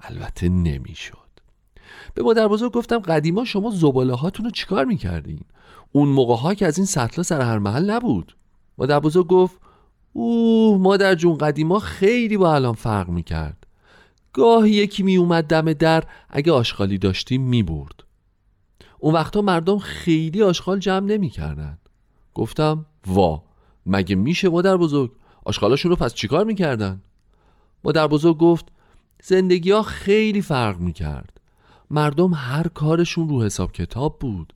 البته 0.00 0.48
نمی‌شد. 0.48 1.28
به 2.14 2.22
مادر 2.22 2.48
بزرگ 2.48 2.72
گفتم 2.72 2.98
قدیما 2.98 3.44
شما 3.44 3.70
زباله 3.70 4.14
هاتون 4.14 4.44
رو 4.44 4.50
چیکار 4.50 4.84
می‌کردین؟ 4.84 5.40
اون 5.92 6.08
موقع 6.08 6.36
ها 6.36 6.54
که 6.54 6.66
از 6.66 6.78
این 6.78 6.86
سطلا 6.86 7.24
سر 7.24 7.40
هر 7.40 7.58
محل 7.58 7.90
نبود. 7.90 8.36
مادر 8.78 9.00
بزرگ 9.00 9.26
گفت 9.26 9.56
اوه 10.12 10.78
مادر 10.78 11.14
جون 11.14 11.38
قدیما 11.38 11.78
خیلی 11.78 12.36
با 12.36 12.54
الان 12.54 12.74
فرق 12.74 13.08
می‌کرد. 13.08 13.66
گاهی 14.32 14.70
یکی 14.70 15.02
میومد 15.02 15.44
دم 15.44 15.72
در 15.72 16.04
اگه 16.30 16.52
آشغالی 16.52 16.98
داشتیم 16.98 17.42
می‌برد. 17.42 18.04
اون 18.98 19.14
وقتا 19.14 19.42
مردم 19.42 19.78
خیلی 19.78 20.42
آشغال 20.42 20.78
جمع 20.78 21.06
نمی‌کردن 21.06 21.78
گفتم 22.34 22.86
وا. 23.06 23.47
مگه 23.88 24.16
میشه 24.16 24.48
مادر 24.48 24.76
بزرگ؟ 24.76 25.10
آشغالاشون 25.44 25.90
رو 25.90 25.96
پس 25.96 26.14
چیکار 26.14 26.44
می‌کردن؟ 26.44 27.02
مادر 27.84 28.06
بزرگ 28.06 28.38
گفت 28.38 28.66
زندگی 29.22 29.70
ها 29.70 29.82
خیلی 29.82 30.42
فرق 30.42 30.78
می‌کرد. 30.78 31.40
مردم 31.90 32.34
هر 32.34 32.68
کارشون 32.68 33.28
رو 33.28 33.42
حساب 33.42 33.72
کتاب 33.72 34.18
بود. 34.18 34.52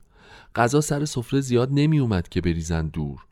غذا 0.55 0.81
سر 0.81 1.05
سفره 1.05 1.41
زیاد 1.41 1.69
نمیومد 1.71 2.29
که 2.29 2.41
بریزن 2.41 2.87
دور. 2.87 3.25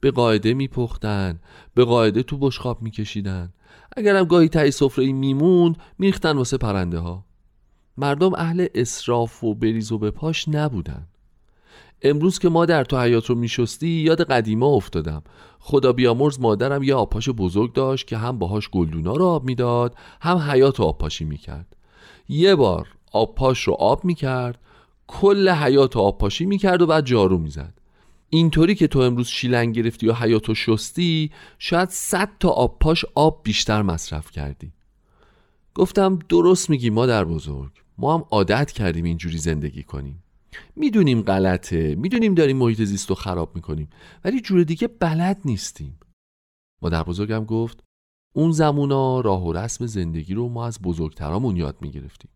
به 0.00 0.10
قاعده 0.10 0.54
میپختن 0.54 1.38
به 1.74 1.84
قاعده 1.84 2.22
تو 2.22 2.38
بشخاب 2.38 2.82
میکشیدن. 2.82 3.52
اگرم 3.96 4.24
گاهی 4.24 4.48
تایی 4.48 4.70
سفره 4.70 5.12
میموند 5.12 5.76
میختن 5.98 6.36
واسه 6.36 6.56
پرنده 6.56 6.98
ها 6.98 7.24
مردم 7.96 8.34
اهل 8.34 8.66
اصراف 8.74 9.44
و 9.44 9.54
بریز 9.54 9.92
و 9.92 9.98
به 9.98 10.10
پاش 10.10 10.48
نبودن. 10.48 11.06
امروز 12.02 12.38
که 12.38 12.48
مادر 12.48 12.84
تو 12.84 13.00
حیات 13.00 13.26
رو 13.26 13.34
میشستی 13.34 13.88
یاد 13.88 14.22
قدیما 14.22 14.66
افتادم. 14.66 15.22
خدا 15.58 15.92
بیامرز 15.92 16.40
مادرم 16.40 16.82
یه 16.82 16.94
آبپاش 16.94 17.28
بزرگ 17.28 17.72
داشت 17.72 18.06
که 18.06 18.16
هم 18.16 18.38
باهاش 18.38 18.68
گلدونا 18.68 19.16
رو 19.16 19.24
آب 19.24 19.44
می‌داد 19.44 19.94
هم 20.20 20.36
حیات 20.36 20.78
رو 20.78 20.84
آبپاشی 20.84 21.24
می‌کرد. 21.24 21.76
یه 22.28 22.54
بار 22.54 22.88
آبپاش 23.12 23.62
رو 23.62 23.74
آب 23.74 24.04
می‌کرد 24.04 24.58
کل 25.06 25.48
حیات 25.48 25.96
رو 25.96 26.02
آبپاشی 26.02 26.46
می‌کرد 26.46 26.82
و 26.82 26.86
بعد 26.86 27.04
جارو 27.04 27.38
می‌زد. 27.38 27.74
اینطوری 28.30 28.74
که 28.74 28.86
تو 28.86 28.98
امروز 28.98 29.28
شیلنگ 29.28 29.74
گرفتی 29.74 30.08
و 30.08 30.12
حیات 30.12 30.48
و 30.48 30.54
شستی 30.54 31.30
شاید 31.58 31.88
صد 31.88 32.30
تا 32.40 32.48
آبپاش 32.48 33.04
آب 33.14 33.40
بیشتر 33.42 33.82
مصرف 33.82 34.30
کردی. 34.30 34.72
گفتم 35.74 36.18
درست 36.28 36.70
میگی 36.70 36.90
مادر 36.90 37.24
بزرگ. 37.24 37.70
ما 37.98 38.14
هم 38.14 38.24
عادت 38.30 38.72
کردیم 38.72 39.04
اینجوری 39.04 39.38
زندگی 39.38 39.82
کنیم. 39.82 40.22
می‌دونیم 40.76 41.22
غلطه. 41.22 41.94
می‌دونیم 41.94 42.34
داریم 42.34 42.56
محیط 42.56 42.82
زیست 42.82 43.08
رو 43.08 43.14
خراب 43.14 43.54
می‌کنیم. 43.54 43.90
ولی 44.24 44.40
جور 44.40 44.64
دیگه 44.64 44.88
بلد 44.88 45.40
نیستیم. 45.44 45.98
مادر 46.82 47.02
بزرگم 47.02 47.44
گفت 47.44 47.84
اون 48.34 48.52
زمونا 48.52 49.20
راه 49.20 49.46
و 49.46 49.52
رسم 49.52 49.86
زندگی 49.86 50.34
رو 50.34 50.48
ما 50.48 50.66
از 50.66 50.82
بزرگترامون 50.82 51.56
یاد 51.56 51.76
می‌گرفتیم. 51.80 52.30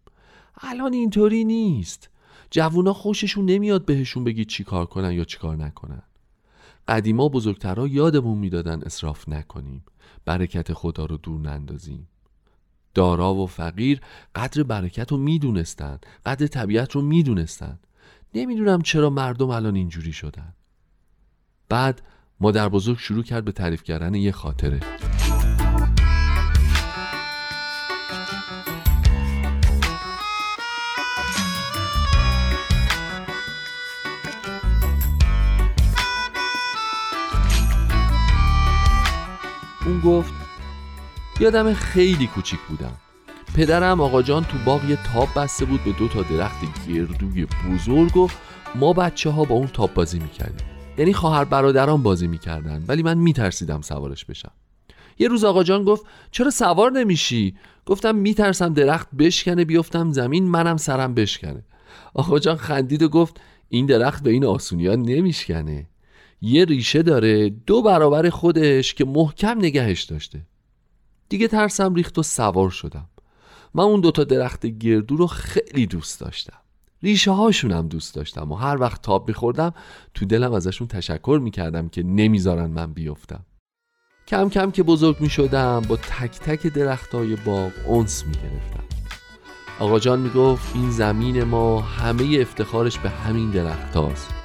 الان 0.61 0.93
اینطوری 0.93 1.45
نیست. 1.45 2.11
جوونا 2.51 2.93
خوششون 2.93 3.45
نمیاد 3.45 3.85
بهشون 3.85 4.25
بگی 4.25 4.45
چی 4.45 4.65
کار 4.65 4.87
کنن 4.87 5.13
یا 5.13 5.25
چی 5.25 5.39
کار 5.39 5.57
نکنن. 5.57 6.03
قدیما 6.89 7.29
بزرگترها 7.29 7.89
یادمون 7.89 8.39
می‌دادن 8.39 8.83
اصراف 8.83 9.29
نکنیم. 9.29 9.85
برکت 10.25 10.73
خدا 10.73 11.05
رو 11.05 11.17
دور 11.17 11.41
نندازیم. 11.41 12.09
دارا 12.95 13.35
و 13.35 13.47
فقیر 13.47 14.01
قدر 14.35 14.63
برکت 14.63 15.13
رو 15.13 15.19
می‌دونستن 15.19 15.99
قدر 16.27 16.47
طبیعت 16.47 16.93
رو 16.93 17.03
می‌دونستن. 17.03 17.79
نمی‌دونم 18.35 18.83
چرا 18.83 19.11
مردم 19.11 19.51
الان 19.51 19.77
اینجوری 19.77 20.13
شدن. 20.13 20.55
بعد 21.69 22.03
مادر 22.41 22.69
بزرگ 22.69 22.99
شروع 22.99 23.23
کرد 23.23 23.45
به 23.45 23.53
تعریف 23.53 23.83
کردن 23.83 24.15
یه 24.15 24.33
خاطره. 24.33 24.81
اون 39.87 40.01
گفت 40.01 40.35
یادم 41.41 41.75
خیلی 41.75 42.27
کوچیک 42.27 42.61
بودم. 42.69 42.97
پدرم 43.57 44.01
آقا 44.01 44.23
جان 44.23 44.45
تو 44.45 44.59
باغ 44.67 44.91
یه 44.91 44.99
تاب 45.15 45.29
بسته 45.37 45.65
بود 45.65 45.85
به 45.85 45.93
دو 45.93 46.09
تا 46.09 46.23
درخت 46.23 46.89
گردوی 46.89 47.47
بزرگ 47.47 48.17
و 48.17 48.29
ما 48.75 48.93
بچه 48.93 49.31
ها 49.31 49.45
با 49.45 49.55
اون 49.55 49.67
تاب 49.67 49.95
بازی 49.95 50.19
می‌کردیم. 50.19 50.67
یعنی 50.99 51.13
خواهر 51.13 51.45
برادران 51.45 52.03
بازی 52.03 52.27
می‌کردن 52.27 52.85
ولی 52.89 53.03
من 53.03 53.19
میترسیدم 53.19 53.81
سوارش 53.81 54.25
بشم. 54.25 54.53
یه 55.19 55.29
روز 55.29 55.45
آقا 55.45 55.63
جان 55.63 55.85
گفت 55.85 56.07
چرا 56.31 56.51
سوار 56.51 56.93
نمیشی؟ 56.93 57.55
گفتم 57.87 58.15
میترسم 58.15 58.75
درخت 58.75 59.09
بشکنه 59.19 59.65
بیفتم 59.65 60.13
زمین 60.13 60.45
منم 60.45 60.77
سرم 60.77 61.15
بشکنه. 61.15 61.65
آقا 62.15 62.39
جان 62.39 62.57
خندید 62.57 63.03
و 63.03 63.09
گفت 63.09 63.41
این 63.69 63.87
درخت 63.87 64.23
به 64.23 64.31
این 64.31 64.45
آسونی 64.45 64.87
ها 64.87 64.95
نمیشکنه. 64.95 65.87
یه 66.41 66.65
ریشه 66.65 67.03
داره 67.03 67.49
دو 67.49 67.83
برابر 67.83 68.31
خودش 68.31 68.95
که 68.95 69.05
محکم 69.05 69.59
نگهش 69.59 70.03
داشته. 70.03 70.43
دیگه 71.29 71.49
ترسم 71.49 71.95
ریخت 71.95 72.19
و 72.19 72.23
سوار 72.23 72.71
شدم. 72.71 73.09
من 73.75 73.85
اون 73.85 74.01
دوتا 74.01 74.25
درخت 74.25 74.67
گردو 74.67 75.17
رو 75.17 75.27
خیلی 75.27 75.87
دوست 75.87 76.21
داشتم. 76.21 76.57
ریشه 77.03 77.31
هاشونم 77.31 77.89
دوست 77.89 78.15
داشتم 78.15 78.53
و 78.53 78.55
هر 78.55 78.81
وقت 78.81 79.03
تاب 79.03 79.29
میخوردم 79.29 79.75
تو 80.15 80.25
دلم 80.25 80.53
ازشون 80.53 80.89
تشکر 80.89 81.41
می‌کردم 81.43 81.89
که 81.89 82.03
نمی‌ذارن 82.03 82.71
من 82.71 82.93
بیفتم. 82.93 83.45
کم 84.29 84.49
کم 84.49 84.71
که 84.71 84.83
بزرگ 84.83 85.17
می‌شدم 85.21 85.81
با 85.89 85.97
تک 85.97 86.31
تک 86.31 86.67
درخت 86.67 87.15
های 87.15 87.37
باغ 87.37 87.73
اونس 87.87 88.25
می‌گرفتم. 88.27 88.85
آقا 89.81 89.99
جان 89.99 90.21
می‌گفت 90.21 90.77
این 90.77 90.91
زمین 90.91 91.45
ما 91.45 91.81
همه 91.81 92.39
افتخارش 92.41 92.99
به 92.99 93.11
همین 93.11 93.51
درخت 93.51 93.97
هاست 93.97 94.42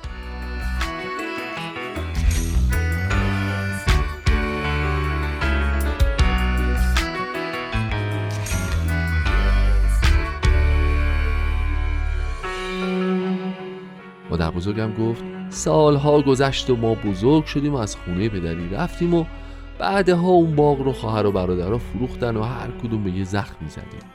بزرگم 14.57 14.93
گفت 14.93 15.23
سالها 15.49 16.21
گذشت 16.21 16.69
و 16.69 16.75
ما 16.75 16.95
بزرگ 16.95 17.45
شدیم 17.45 17.73
و 17.73 17.77
از 17.77 17.95
خونه 17.95 18.29
پدری 18.29 18.69
رفتیم 18.69 19.13
و 19.13 19.25
بعدها 19.79 20.27
اون 20.27 20.55
باغ 20.55 20.81
رو 20.81 20.93
خواهر 20.93 21.25
و 21.25 21.31
برادرها 21.31 21.77
فروختن 21.77 22.37
و 22.37 22.43
هر 22.43 22.71
کدوم 22.71 23.03
به 23.03 23.11
یه 23.11 23.23
زخمی 23.23 23.69
زدیم 23.69 24.09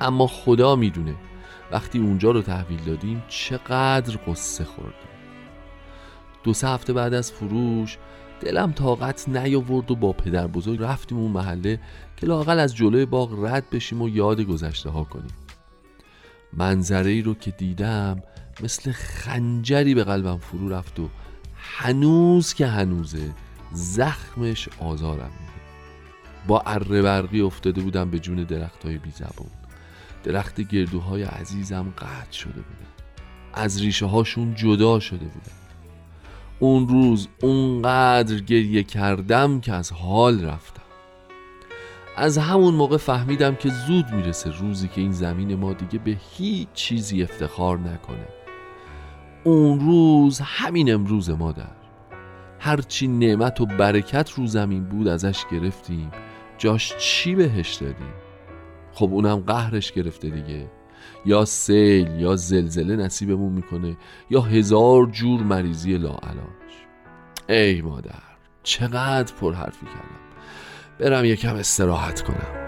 اما 0.00 0.26
خدا 0.26 0.76
می‌دونه 0.76 1.14
وقتی 1.72 1.98
اونجا 1.98 2.30
رو 2.30 2.42
تحویل 2.42 2.80
دادیم 2.86 3.22
چقدر 3.28 4.18
قصه 4.26 4.64
خوردیم. 4.64 4.94
دو 6.44 6.52
سه 6.52 6.68
هفته 6.68 6.92
بعد 6.92 7.14
از 7.14 7.32
فروش 7.32 7.98
دلم 8.40 8.72
طاقت 8.72 9.28
نیاورد 9.28 9.90
و 9.90 9.96
با 9.96 10.12
پدر 10.12 10.46
بزرگ 10.46 10.82
رفتیم 10.82 11.18
اون 11.18 11.30
محله 11.30 11.80
که 12.16 12.26
لاقل 12.26 12.58
از 12.58 12.76
جلوی 12.76 13.06
باغ 13.06 13.44
رد 13.44 13.70
بشیم 13.70 14.02
و 14.02 14.08
یاد 14.08 14.40
گذشته 14.40 14.90
ها 14.90 15.04
کنیم. 15.04 15.34
منظره 16.52 17.10
ای 17.10 17.22
رو 17.22 17.34
که 17.34 17.50
دیدم 17.50 18.22
مثل 18.62 18.92
خنجری 18.92 19.94
به 19.94 20.04
قلبم 20.04 20.38
فرو 20.38 20.68
رفت 20.68 21.00
و 21.00 21.08
هنوز 21.56 22.54
که 22.54 22.66
هنوزه 22.66 23.30
زخمش 23.72 24.68
آزارم 24.78 25.30
میده. 25.40 25.52
با 26.46 26.62
اره 26.66 27.02
برقی 27.02 27.40
افتاده 27.40 27.80
بودم 27.80 28.10
به 28.10 28.18
جون 28.18 28.44
درخت 28.44 28.86
های 28.86 28.98
بی 28.98 29.10
زبون 29.10 29.50
درخت 30.24 30.60
گردوهای 30.60 31.22
عزیزم 31.22 31.92
قطع 31.98 32.32
شده 32.32 32.52
بودن. 32.52 32.90
از 33.54 33.80
ریشه 33.80 34.06
هاشون 34.06 34.54
جدا 34.54 35.00
شده 35.00 35.24
بودن. 35.24 35.52
اون 36.58 36.88
روز 36.88 37.28
اونقدر 37.40 38.38
گریه 38.38 38.82
کردم 38.82 39.60
که 39.60 39.72
از 39.72 39.92
حال 39.92 40.44
رفتم. 40.44 40.82
از 42.16 42.38
همون 42.38 42.74
موقع 42.74 42.96
فهمیدم 42.96 43.54
که 43.54 43.68
زود 43.68 44.10
می‌رسه 44.10 44.50
روزی 44.50 44.88
که 44.88 45.00
این 45.00 45.12
زمین 45.12 45.54
ما 45.54 45.72
دیگه 45.72 45.98
به 45.98 46.16
هیچ 46.36 46.68
چیزی 46.74 47.22
افتخار 47.22 47.78
نکنه. 47.78 48.28
اون 49.44 49.80
روز 49.80 50.40
همین 50.40 50.94
امروز 50.94 51.30
مادر 51.30 51.76
هرچی 52.58 53.08
نعمت 53.08 53.60
و 53.60 53.66
برکت 53.66 54.30
رو 54.30 54.46
زمین 54.46 54.84
بود 54.84 55.08
ازش 55.08 55.44
گرفتیم 55.50 56.10
جاش 56.58 56.94
چی 56.98 57.34
بهش 57.34 57.74
دادیم؟ 57.74 58.14
خب 58.92 59.08
اونم 59.12 59.36
قهرش 59.36 59.92
گرفته 59.92 60.30
دیگه. 60.30 60.70
یا 61.26 61.44
سیل 61.44 62.20
یا 62.20 62.36
زلزله 62.36 62.96
نصیبمون 62.96 63.52
می‌کنه 63.52 63.96
یا 64.30 64.40
هزار 64.40 65.06
جور 65.06 65.42
مریضی 65.42 65.96
لاعلاج. 65.96 66.72
ای 67.48 67.82
مادر 67.82 68.22
چقدر 68.62 69.34
پر 69.40 69.54
حرفی 69.54 69.86
کردم. 69.86 70.24
برم 70.98 71.24
یکم 71.24 71.56
استراحت 71.56 72.22
کنم. 72.22 72.63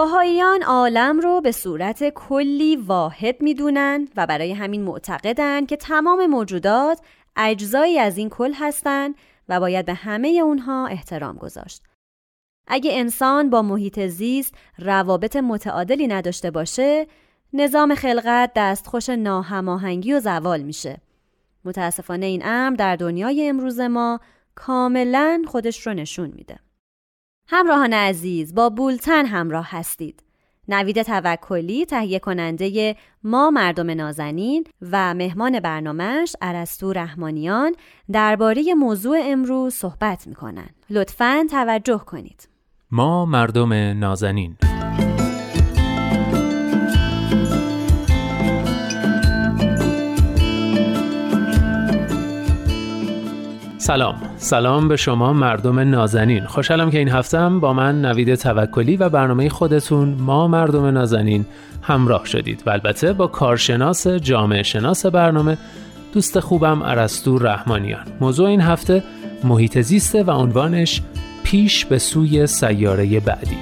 باهاییان 0.00 0.62
عالم 0.62 1.20
رو 1.20 1.40
به 1.40 1.52
صورت 1.52 2.08
کلی 2.08 2.76
واحد 2.76 3.42
می‌دونن 3.42 4.08
و 4.16 4.26
برای 4.26 4.52
همین 4.52 4.82
معتقدن 4.82 5.66
که 5.66 5.76
تمام 5.76 6.26
موجودات 6.26 7.00
اجزایی 7.36 7.98
از 7.98 8.18
این 8.18 8.28
کل 8.28 8.52
هستند 8.54 9.14
و 9.48 9.60
باید 9.60 9.86
به 9.86 9.94
همه 9.94 10.28
اونها 10.28 10.86
احترام 10.86 11.36
گذاشت. 11.36 11.82
اگه 12.66 12.90
انسان 12.94 13.50
با 13.50 13.62
محیط 13.62 14.00
زیست 14.00 14.54
روابط 14.78 15.36
متعادلی 15.36 16.06
نداشته 16.06 16.50
باشه، 16.50 17.06
نظام 17.52 17.94
خلقت 17.94 18.52
دستخوش 18.56 19.08
ناهماهنگی 19.08 20.12
و 20.12 20.20
زوال 20.20 20.62
میشه. 20.62 21.00
متاسفانه 21.64 22.26
این 22.26 22.42
امر 22.44 22.76
در 22.76 22.96
دنیای 22.96 23.48
امروز 23.48 23.80
ما 23.80 24.20
کاملا 24.54 25.42
خودش 25.46 25.86
رو 25.86 25.94
نشون 25.94 26.32
میده. 26.36 26.58
همراهان 27.52 27.92
عزیز 27.92 28.54
با 28.54 28.70
بولتن 28.70 29.26
همراه 29.26 29.66
هستید. 29.70 30.22
نوید 30.68 31.02
توکلی 31.02 31.86
تهیه 31.86 32.18
کننده 32.18 32.96
ما 33.24 33.50
مردم 33.50 33.90
نازنین 33.90 34.64
و 34.92 35.14
مهمان 35.14 35.60
برنامهش 35.60 36.36
عرستو 36.42 36.92
رحمانیان 36.92 37.74
درباره 38.12 38.74
موضوع 38.74 39.18
امروز 39.22 39.74
صحبت 39.74 40.26
می‌کنن. 40.26 40.68
لطفا 40.90 41.46
توجه 41.50 41.98
کنید. 41.98 42.48
ما 42.90 43.24
مردم 43.24 43.72
نازنین 43.98 44.56
سلام. 53.90 54.14
سلام 54.36 54.88
به 54.88 54.96
شما 54.96 55.32
مردم 55.32 55.78
نازنین. 55.78 56.44
خوشحالم 56.44 56.90
که 56.90 56.98
این 56.98 57.08
هفته 57.08 57.38
هم 57.38 57.60
با 57.60 57.72
من 57.72 58.04
نوید 58.04 58.34
توکلی 58.34 58.96
و 58.96 59.08
برنامه 59.08 59.48
خودتون 59.48 60.08
ما 60.08 60.48
مردم 60.48 60.86
نازنین 60.86 61.46
همراه 61.82 62.26
شدید. 62.26 62.62
و 62.66 62.70
البته 62.70 63.12
با 63.12 63.26
کارشناس 63.26 64.06
جامعه 64.06 64.62
شناس 64.62 65.06
برنامه 65.06 65.58
دوست 66.12 66.40
خوبم 66.40 66.82
ارسطو 66.82 67.38
رحمانیان. 67.38 68.06
موضوع 68.20 68.48
این 68.48 68.60
هفته 68.60 69.02
محیط 69.44 69.80
زیسته 69.80 70.22
و 70.22 70.30
عنوانش 70.30 71.02
پیش 71.44 71.84
به 71.84 71.98
سوی 71.98 72.46
سیاره 72.46 73.20
بعدی. 73.20 73.58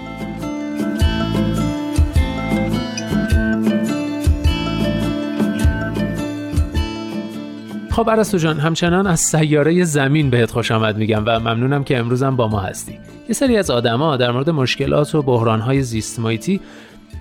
خب 7.98 8.08
ارسطو 8.08 8.38
جان 8.38 8.58
همچنان 8.58 9.06
از 9.06 9.20
سیاره 9.20 9.84
زمین 9.84 10.30
بهت 10.30 10.50
خوش 10.50 10.70
آمد 10.70 10.96
میگم 10.96 11.22
و 11.26 11.40
ممنونم 11.40 11.84
که 11.84 11.98
امروزم 11.98 12.36
با 12.36 12.48
ما 12.48 12.60
هستی. 12.60 12.98
یه 13.28 13.34
سری 13.34 13.56
از 13.56 13.70
آدما 13.70 14.16
در 14.16 14.30
مورد 14.30 14.50
مشکلات 14.50 15.14
و 15.14 15.22
بحرانهای 15.22 15.82
زیست 15.82 16.20
محیطی 16.20 16.60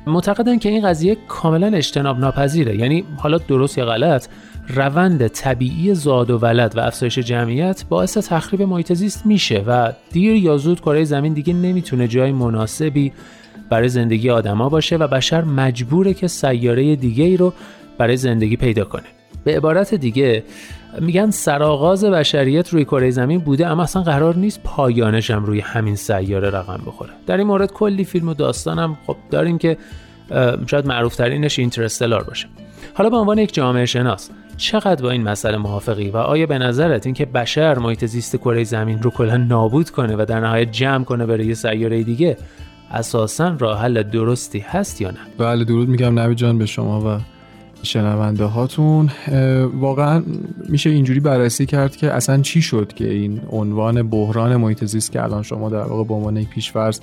معتقدن 0.08 0.58
که 0.58 0.70
این 0.70 0.88
قضیه 0.90 1.18
کاملا 1.28 1.68
اجتناب 1.68 2.20
ناپذیره 2.20 2.76
یعنی 2.76 3.04
حالا 3.18 3.38
درست 3.38 3.78
یا 3.78 3.86
غلط 3.86 4.28
روند 4.68 5.28
طبیعی 5.28 5.94
زاد 5.94 6.30
و 6.30 6.38
ولد 6.38 6.78
و 6.78 6.80
افزایش 6.80 7.20
جمعیت 7.20 7.84
باعث 7.90 8.18
تخریب 8.18 8.62
محیط 8.62 8.94
زیست 8.94 9.26
میشه 9.26 9.64
و 9.68 9.94
دیر 10.12 10.36
یا 10.36 10.58
زود 10.58 10.82
کره 10.82 11.04
زمین 11.04 11.34
دیگه 11.34 11.54
نمی‌تونه 11.54 12.08
جای 12.08 12.32
مناسبی 12.32 13.14
برای 13.70 13.90
زندگی 13.90 14.30
آدما 14.30 14.70
باشه 14.70 14.96
و 14.96 15.08
بشر 15.08 15.44
مجبوره 15.44 16.14
که 16.14 16.28
سیاره 16.28 16.96
دیگه 16.96 17.24
ای 17.24 17.38
رو 17.38 17.54
برای 17.98 18.18
زندگی 18.18 18.56
پیدا 18.56 18.84
کنه. 18.84 19.17
به 19.44 19.58
عبارت 19.58 19.94
دیگه 19.94 20.44
میگن 21.02 21.32
سرآغاز 21.32 22.06
بشریت 22.06 22.70
روی 22.70 22.86
کره 22.86 23.10
زمین 23.10 23.40
بوده 23.40 23.68
اما 23.68 23.84
اصلا 23.84 24.02
قرار 24.02 24.36
نیست 24.36 24.64
پایانش 24.64 25.32
هم 25.32 25.46
روی 25.46 25.60
همین 25.60 25.96
سیاره 25.96 26.50
رقم 26.50 26.82
بخوره. 26.86 27.12
در 27.28 27.38
این 27.38 27.48
مورد 27.48 27.72
کلی 27.72 28.04
فیلم 28.04 28.30
و 28.30 28.34
داستانم 28.34 28.98
خب 29.08 29.16
داریم 29.32 29.58
که 29.58 29.78
شاید 30.68 30.88
معروف 30.88 31.16
ترینش 31.16 31.60
اینترستلار 31.60 32.24
باشه. 32.24 32.48
حالا 32.94 33.10
به 33.10 33.18
عنوان 33.18 33.38
یک 33.38 33.54
جامعه 33.54 33.86
شناس 33.86 34.30
چقدر 34.58 35.04
با 35.04 35.12
این 35.12 35.24
مسئله 35.24 35.58
موافقی؟ 35.58 36.10
و 36.10 36.18
آیا 36.18 36.46
به 36.46 36.58
نظرت 36.58 37.06
اینکه 37.06 37.26
بشر 37.26 37.78
محیط 37.78 38.06
زیست 38.06 38.36
کره 38.36 38.64
زمین 38.64 39.02
رو 39.02 39.10
کلا 39.10 39.38
نابود 39.38 39.90
کنه 39.90 40.16
و 40.16 40.26
در 40.26 40.40
نهایت 40.40 40.72
جمع 40.72 41.04
کنه 41.04 41.26
برای 41.26 41.46
یه 41.46 41.54
سیاره 41.54 42.04
دیگه 42.04 42.38
اساسا 42.92 43.56
راه 43.60 43.82
حل 43.82 44.04
درستی 44.04 44.60
هست 44.60 45.02
یا 45.02 45.12
نه؟ 45.12 45.18
بله 45.38 45.64
درود 45.64 45.90
میگم 45.90 46.20
نوی 46.20 46.36
جان 46.36 46.58
به 46.58 46.66
شما 46.66 47.02
و 47.02 47.20
شنونده 47.84 48.44
هاتون. 48.44 49.10
واقعا 49.74 50.24
میشه 50.70 50.90
اینجوری 50.90 51.20
بررسی 51.20 51.66
کرد 51.66 51.96
که 51.96 52.12
اصلا 52.12 52.42
چی 52.42 52.62
شد 52.62 52.94
که 52.94 53.10
این 53.10 53.42
عنوان 53.52 54.10
بحران 54.10 54.56
محیط 54.56 54.86
زیست 54.86 55.12
که 55.12 55.24
الان 55.24 55.44
شما 55.44 55.70
در 55.70 55.84
واقع 55.84 56.04
به 56.04 56.14
عنوان 56.14 56.38
یک 56.38 56.50
پیشفرض 56.50 57.00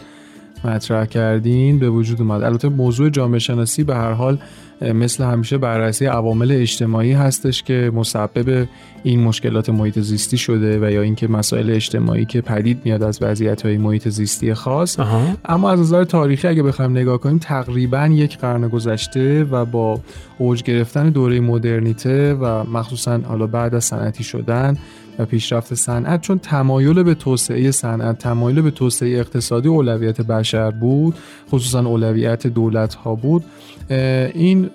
مطرح 0.66 1.07
کردین 1.07 1.79
به 1.79 1.90
وجود 1.90 2.20
اومد. 2.20 2.42
البته 2.42 2.68
موضوع 2.68 3.11
جامعه 3.11 3.38
شناسی 3.38 3.85
به 3.85 3.94
هر 3.94 4.12
حال 4.12 4.38
مثل 4.83 5.24
همیشه 5.24 5.59
بررسی 5.59 6.07
عوامل 6.07 6.53
اجتماعی 6.53 7.12
هستش 7.12 7.62
که 7.62 7.92
مسبب 7.94 8.68
این 9.03 9.20
مشکلات 9.20 9.70
محیط 9.70 9.98
زیستی 9.98 10.38
شده 10.38 10.87
و 10.87 10.90
یا 10.90 11.03
اینکه 11.03 11.29
مسائل 11.29 11.70
اجتماعی 11.70 12.24
که 12.24 12.40
پدید 12.40 12.81
میاد 12.85 13.03
از 13.03 13.18
وضعیت 13.22 13.62
های 13.62 13.77
محیط 13.77 14.09
زیستی 14.09 14.55
خاص. 14.55 14.98
اما 15.44 15.70
از 15.70 15.81
نظر 15.81 16.05
تاریخی 16.05 16.48
اگه 16.48 16.62
بخوایم 16.62 16.90
نگاه 16.90 17.18
کنیم 17.18 17.38
تقریبا 17.38 18.07
یک 18.07 18.38
قرن 18.38 18.68
گذشته 18.68 19.44
و 19.44 19.64
با 19.64 20.00
اوج 20.38 20.62
گرفتن 20.62 21.11
دوره 21.11 21.40
مدرنیته 21.40 22.35
و 22.35 22.64
مخصوصا 22.64 23.18
حالا 23.18 23.46
بعد 23.46 23.74
از 23.74 23.85
صنعتی 23.85 24.24
شدن 24.24 24.77
و 25.18 25.24
پیشرفت 25.24 25.74
صنعت 25.74 26.20
چون 26.20 26.38
تمایل 26.38 27.03
به 27.03 27.14
توسعه 27.14 27.70
صنعت 27.70 28.18
تمایل 28.18 28.62
به 28.62 28.70
توسعه 28.70 29.18
اقتصادی 29.18 29.68
اولویت 29.68 30.20
بشر 30.20 30.70
بود 30.70 31.14
خصوصا 31.50 31.81
اولویت 31.87 32.46
دولت 32.46 32.94
ها 32.94 33.14
بود 33.14 33.44
این 33.88 34.70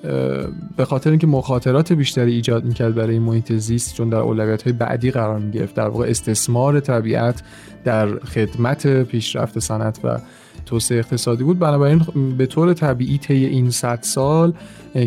به 0.78 0.86
خاطر 0.86 1.10
اینکه 1.10 1.28
مخاطرات 1.28 1.94
بیشتری 1.94 2.34
ایجاد 2.34 2.66
می‌کرد 2.66 2.96
برای 2.96 3.20
محیط 3.20 3.54
زیست 3.54 3.96
چون 3.96 4.10
در 4.10 4.18
اولویت 4.18 4.62
های 4.62 4.74
بعدی 4.74 5.12
قرار 5.12 5.40
می‌گرفت. 5.40 5.76
در 5.76 5.88
واقع 5.88 6.08
استثمار 6.10 6.80
طبیعت 6.80 7.44
در 7.84 8.20
خدمت 8.20 9.04
پیشرفت 9.04 9.60
صنعت 9.60 10.00
و 10.04 10.20
توسعه 10.66 11.00
اقتصادی 11.00 11.44
بود. 11.44 11.60
بنابراین 11.60 12.02
به 12.38 12.46
طور 12.46 12.74
طبیعی 12.74 13.18
طی 13.18 13.46
این 13.46 13.70
100 13.70 14.00
سال 14.02 14.54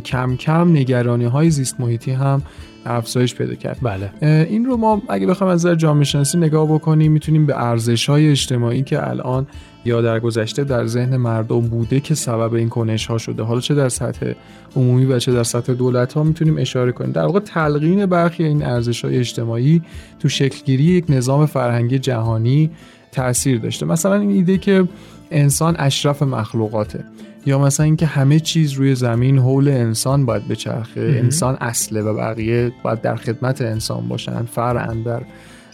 کم 0.05 0.37
کم 0.37 0.71
نگرانی 0.71 1.25
های 1.25 1.51
زیست 1.51 1.81
محیطی 1.81 2.11
هم 2.11 2.43
افزایش 2.87 3.35
پیدا 3.35 3.55
کرد. 3.55 3.79
بله. 3.83 4.11
این 4.45 4.65
رو 4.65 4.77
ما 4.77 5.03
اگه 5.09 5.27
بخوایم 5.27 5.53
از 5.53 5.67
نظر 5.67 5.75
جامعه 5.75 6.05
شناسی 6.05 6.39
نگاه 6.39 6.67
بکنیم 6.67 7.13
می‌تونیم 7.13 7.47
به 7.47 7.63
ارزش 7.65 8.09
های 8.09 8.31
اجتماعی 8.31 8.83
که 8.83 9.11
الان 9.11 9.47
یا 9.85 10.03
در 10.03 10.21
گذشته 10.21 10.65
در 10.65 10.87
ذهن 10.87 11.17
مردم 11.17 11.61
بوده 11.61 12.01
که 12.01 12.15
سبب 12.15 12.55
این 12.55 12.69
کنش 12.69 13.07
ها 13.07 13.19
شده. 13.19 13.43
حالا 13.43 13.61
چه 13.61 13.75
در 13.75 13.89
سطح 13.89 14.33
عمومی 14.77 15.05
و 15.05 15.19
چه 15.19 15.33
در 15.33 15.43
سطح 15.43 15.73
دولت 15.73 16.13
ها 16.13 16.23
می‌تونیم 16.23 16.59
اشاره 16.59 16.93
کنیم. 16.93 17.13
در 17.13 17.23
واقع 17.23 17.41
تلقین 17.41 18.07
برخی 18.07 18.45
این 18.45 18.65
ارزش 18.65 19.05
های 19.05 19.19
اجتماعی 19.19 19.83
تو 20.21 20.29
شکلگیری 20.29 20.85
یک 20.85 21.05
نظام 21.09 21.47
فرهنگی 21.47 21.99
جهانی 21.99 22.71
تاثیر 23.13 23.59
داشته. 23.59 23.87
مثلا 23.87 24.15
این 24.15 24.31
ایده 24.31 24.59
که 24.59 24.89
انسان 25.31 25.77
اشرف 25.79 26.23
مخلوقاته. 26.23 27.05
یا 27.47 27.59
مثلا 27.59 27.85
اینکه 27.85 28.07
همه 28.07 28.41
چیز 28.41 28.73
روی 28.73 28.95
زمین 28.95 29.39
حول 29.39 29.69
انسان 29.69 30.27
باید 30.27 30.49
بچرخه. 30.49 31.01
انسان 31.01 31.57
اصله 31.61 32.03
و 32.03 32.15
بقیه 32.15 32.73
باید 32.83 33.01
در 33.01 33.17
خدمت 33.17 33.61
انسان 33.61 34.09
باشن. 34.09 34.43
فرعن 34.43 35.03
در 35.03 35.23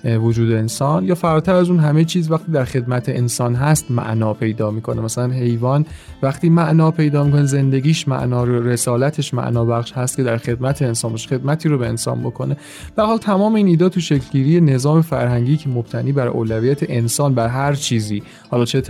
وجود 0.05 0.53
انسان 0.53 1.05
یا 1.05 1.15
فراتر 1.15 1.55
از 1.55 1.71
اون 1.71 1.79
همه 1.79 2.05
چیز 2.05 2.31
وقتی 2.31 2.53
در 2.53 2.65
خدمت 2.65 3.09
انسان 3.09 3.55
هست 3.55 3.91
معنا 3.91 4.35
پیدا 4.35 4.71
می‌کنه. 4.71 5.01
مثلا 5.01 5.33
حیوان 5.33 5.87
وقتی 6.23 6.49
معنا 6.49 6.91
پیدا 6.91 7.25
می‌کنه 7.25 7.45
زندگیش 7.45 8.09
معنا 8.09 8.45
رو 8.45 8.69
رسالتش 8.69 9.35
معنا 9.35 9.65
بخش 9.65 9.93
هست 9.93 10.17
که 10.17 10.23
در 10.23 10.37
خدمت 10.37 10.83
انسان 10.83 11.11
باشه 11.11 11.29
خدمتی 11.29 11.69
رو 11.69 11.79
به 11.79 11.89
انسان 11.89 12.21
بکنه. 12.21 12.57
به 12.97 13.03
حال 13.03 13.19
تمام 13.19 13.55
این 13.55 13.67
ایده 13.67 13.89
تو 13.89 14.01
شکلگیری 14.01 14.61
نظام 14.61 15.03
فرهنگی 15.03 15.57
که 15.57 15.69
مبتنی 15.69 16.13
بر 16.13 16.29
اولویت 16.29 16.91
انسان 16.91 17.35
بر 17.35 17.49
هر 17.49 17.75
چیزی 17.75 18.23
حالا 18.51 18.65
چه 18.65 18.83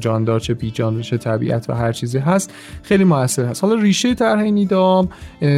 جاندار 0.00 0.40
چه 0.40 0.54
بیجاندار 0.54 1.02
چه 1.02 1.16
طبیعت 1.16 1.70
و 1.70 1.72
هر 1.72 1.92
چیزی 1.92 2.18
هست 2.18 2.50
خیلی 2.82 3.04
موثر 3.04 3.44
هست. 3.44 3.64
حالا 3.64 3.82
ریشه 3.82 4.14
طرح 4.14 4.40
این 4.40 4.56
ایده 4.56 5.08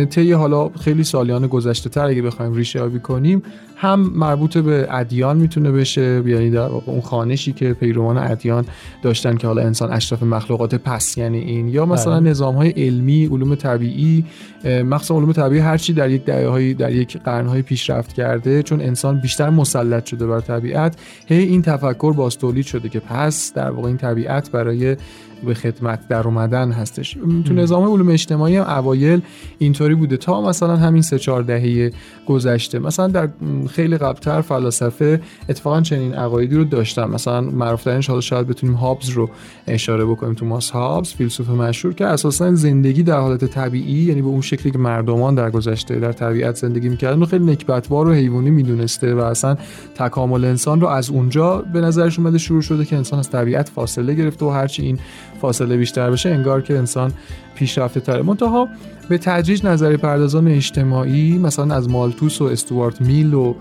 طی 0.04 0.32
حالا 0.32 0.68
خیلی 0.68 1.04
سالیان 1.04 1.46
گذشته 1.46 1.90
تر 1.90 2.06
اگه 2.06 2.22
بخوایم 2.22 2.54
ریشه 2.54 2.78
یابی 2.78 3.00
کنیم 3.00 3.42
هم 3.76 4.00
مربوط 4.00 4.58
به 4.58 4.86
ادیان 5.00 5.36
می‌تونه 5.36 5.72
بشه؟ 5.72 6.22
یعنی 6.26 6.50
در 6.50 6.60
اون 6.60 7.00
خانشی 7.00 7.52
که 7.52 7.72
پیروان 7.72 8.18
ادیان 8.18 8.64
داشتن 9.02 9.36
که 9.36 9.46
حالا 9.46 9.62
انسان 9.62 9.92
اشرف 9.92 10.22
مخلوقات 10.22 10.74
پس 10.74 11.18
یعنی 11.18 11.38
این. 11.38 11.68
یا 11.68 11.86
مثلا 11.86 12.20
نظام 12.20 12.54
های 12.54 12.70
علمی 12.70 13.26
علوم 13.26 13.54
طبیعی 13.54 14.24
مخصوصا 14.64 15.16
علوم 15.16 15.32
طبیعی 15.32 15.60
هرچی 15.60 15.92
در 15.92 16.10
یک 16.10 16.24
دهه 16.24 16.74
در 16.74 16.92
یک 16.92 17.16
قرن 17.16 17.62
پیشرفت 17.62 18.12
کرده 18.12 18.62
چون 18.62 18.80
انسان 18.80 19.20
بیشتر 19.20 19.50
مسلط 19.50 20.06
شده 20.06 20.26
بر 20.26 20.40
طبیعت 20.40 20.96
هی 21.26 21.38
این 21.38 21.62
تفکر 21.62 22.12
باز 22.12 22.38
تولید 22.38 22.66
شده 22.66 22.88
که 22.88 23.00
پس 23.00 23.52
در 23.54 23.70
واقع 23.70 23.88
این 23.88 23.96
طبیعت 23.96 24.50
برای 24.50 24.96
به 25.46 25.54
خدمت 25.54 26.08
در 26.08 26.26
اومدن 26.26 26.72
هستش. 26.72 27.16
تو 27.44 27.54
نظام 27.54 27.92
علوم 27.92 28.08
اجتماعی 28.08 28.56
هم 28.56 28.64
اوایل 28.64 29.20
اینطوری 29.58 29.94
بوده 29.94 30.16
تا 30.16 30.42
مثلا 30.42 30.76
همین 30.76 31.02
سه 31.02 31.18
چهار 31.18 31.42
دهه 31.42 31.92
گذشته. 32.26 32.78
مثلا 32.78 33.08
در 33.08 33.28
خیلی 33.70 33.96
قبلتر 33.96 34.40
فلاسفه 34.40 35.20
اتفاقا 35.48 35.80
چنین 35.80 36.14
عقایدی 36.14 36.56
رو 36.56 36.64
داشتن. 36.64 37.04
مثلا 37.04 37.40
معروف 37.40 37.84
ترینش 37.84 38.08
حالا 38.08 38.20
شاید 38.20 38.46
بتونیم 38.46 38.74
هابز 38.76 39.08
رو 39.08 39.30
اشاره 39.66 40.04
بکنیم 40.04 40.34
تو 40.34 40.46
ماس 40.46 40.70
هابز 40.70 41.12
فیلسوف 41.12 41.50
مشهور 41.50 41.94
که 41.94 42.06
اساسا 42.06 42.54
زندگی 42.54 43.02
در 43.02 43.20
حالت 43.20 43.44
طبیعی 43.44 44.02
یعنی 44.02 44.22
به 44.22 44.28
اون 44.28 44.40
شکلی 44.40 44.72
که 44.72 44.78
مردمان 44.78 45.34
در 45.34 45.50
گذشته 45.50 45.98
در 45.98 46.12
طبیعت 46.12 46.56
زندگی 46.56 46.88
می‌کردن 46.88 47.24
خیلی 47.24 47.44
نکبتبار 47.44 48.08
و 48.08 48.12
حیوانی 48.12 48.50
می‌دونسته 48.50 49.14
و 49.14 49.18
اصلا 49.18 49.56
تکامل 49.94 50.44
انسان 50.44 50.80
رو 50.80 50.86
از 50.86 51.10
اونجا 51.10 51.56
به 51.72 51.80
نظرش 51.80 52.18
اومده 52.18 52.38
شروع 52.38 52.62
شده 52.62 52.84
که 52.84 52.96
انسان 52.96 53.18
از 53.18 53.30
طبیعت 53.30 53.68
فاصله 53.68 54.14
گرفته 54.14 54.46
و 54.46 54.48
هرچی 54.48 54.82
این 54.82 54.98
فاصله 55.40 55.76
بیشتر 55.76 56.10
بشه 56.10 56.28
انگار 56.28 56.62
که 56.62 56.78
انسان 56.78 57.12
پیشرفته 57.54 58.00
تره. 58.00 58.22
منتها 58.22 58.68
به 59.08 59.18
تدریج 59.18 59.66
نظری 59.66 59.96
پردازان 59.96 60.48
اجتماعی 60.48 61.38
مثلا 61.38 61.74
از 61.74 61.88
مالتوس 61.88 62.40
و 62.40 62.44
استوارت 62.44 63.00
میل 63.00 63.34
و 63.34 63.54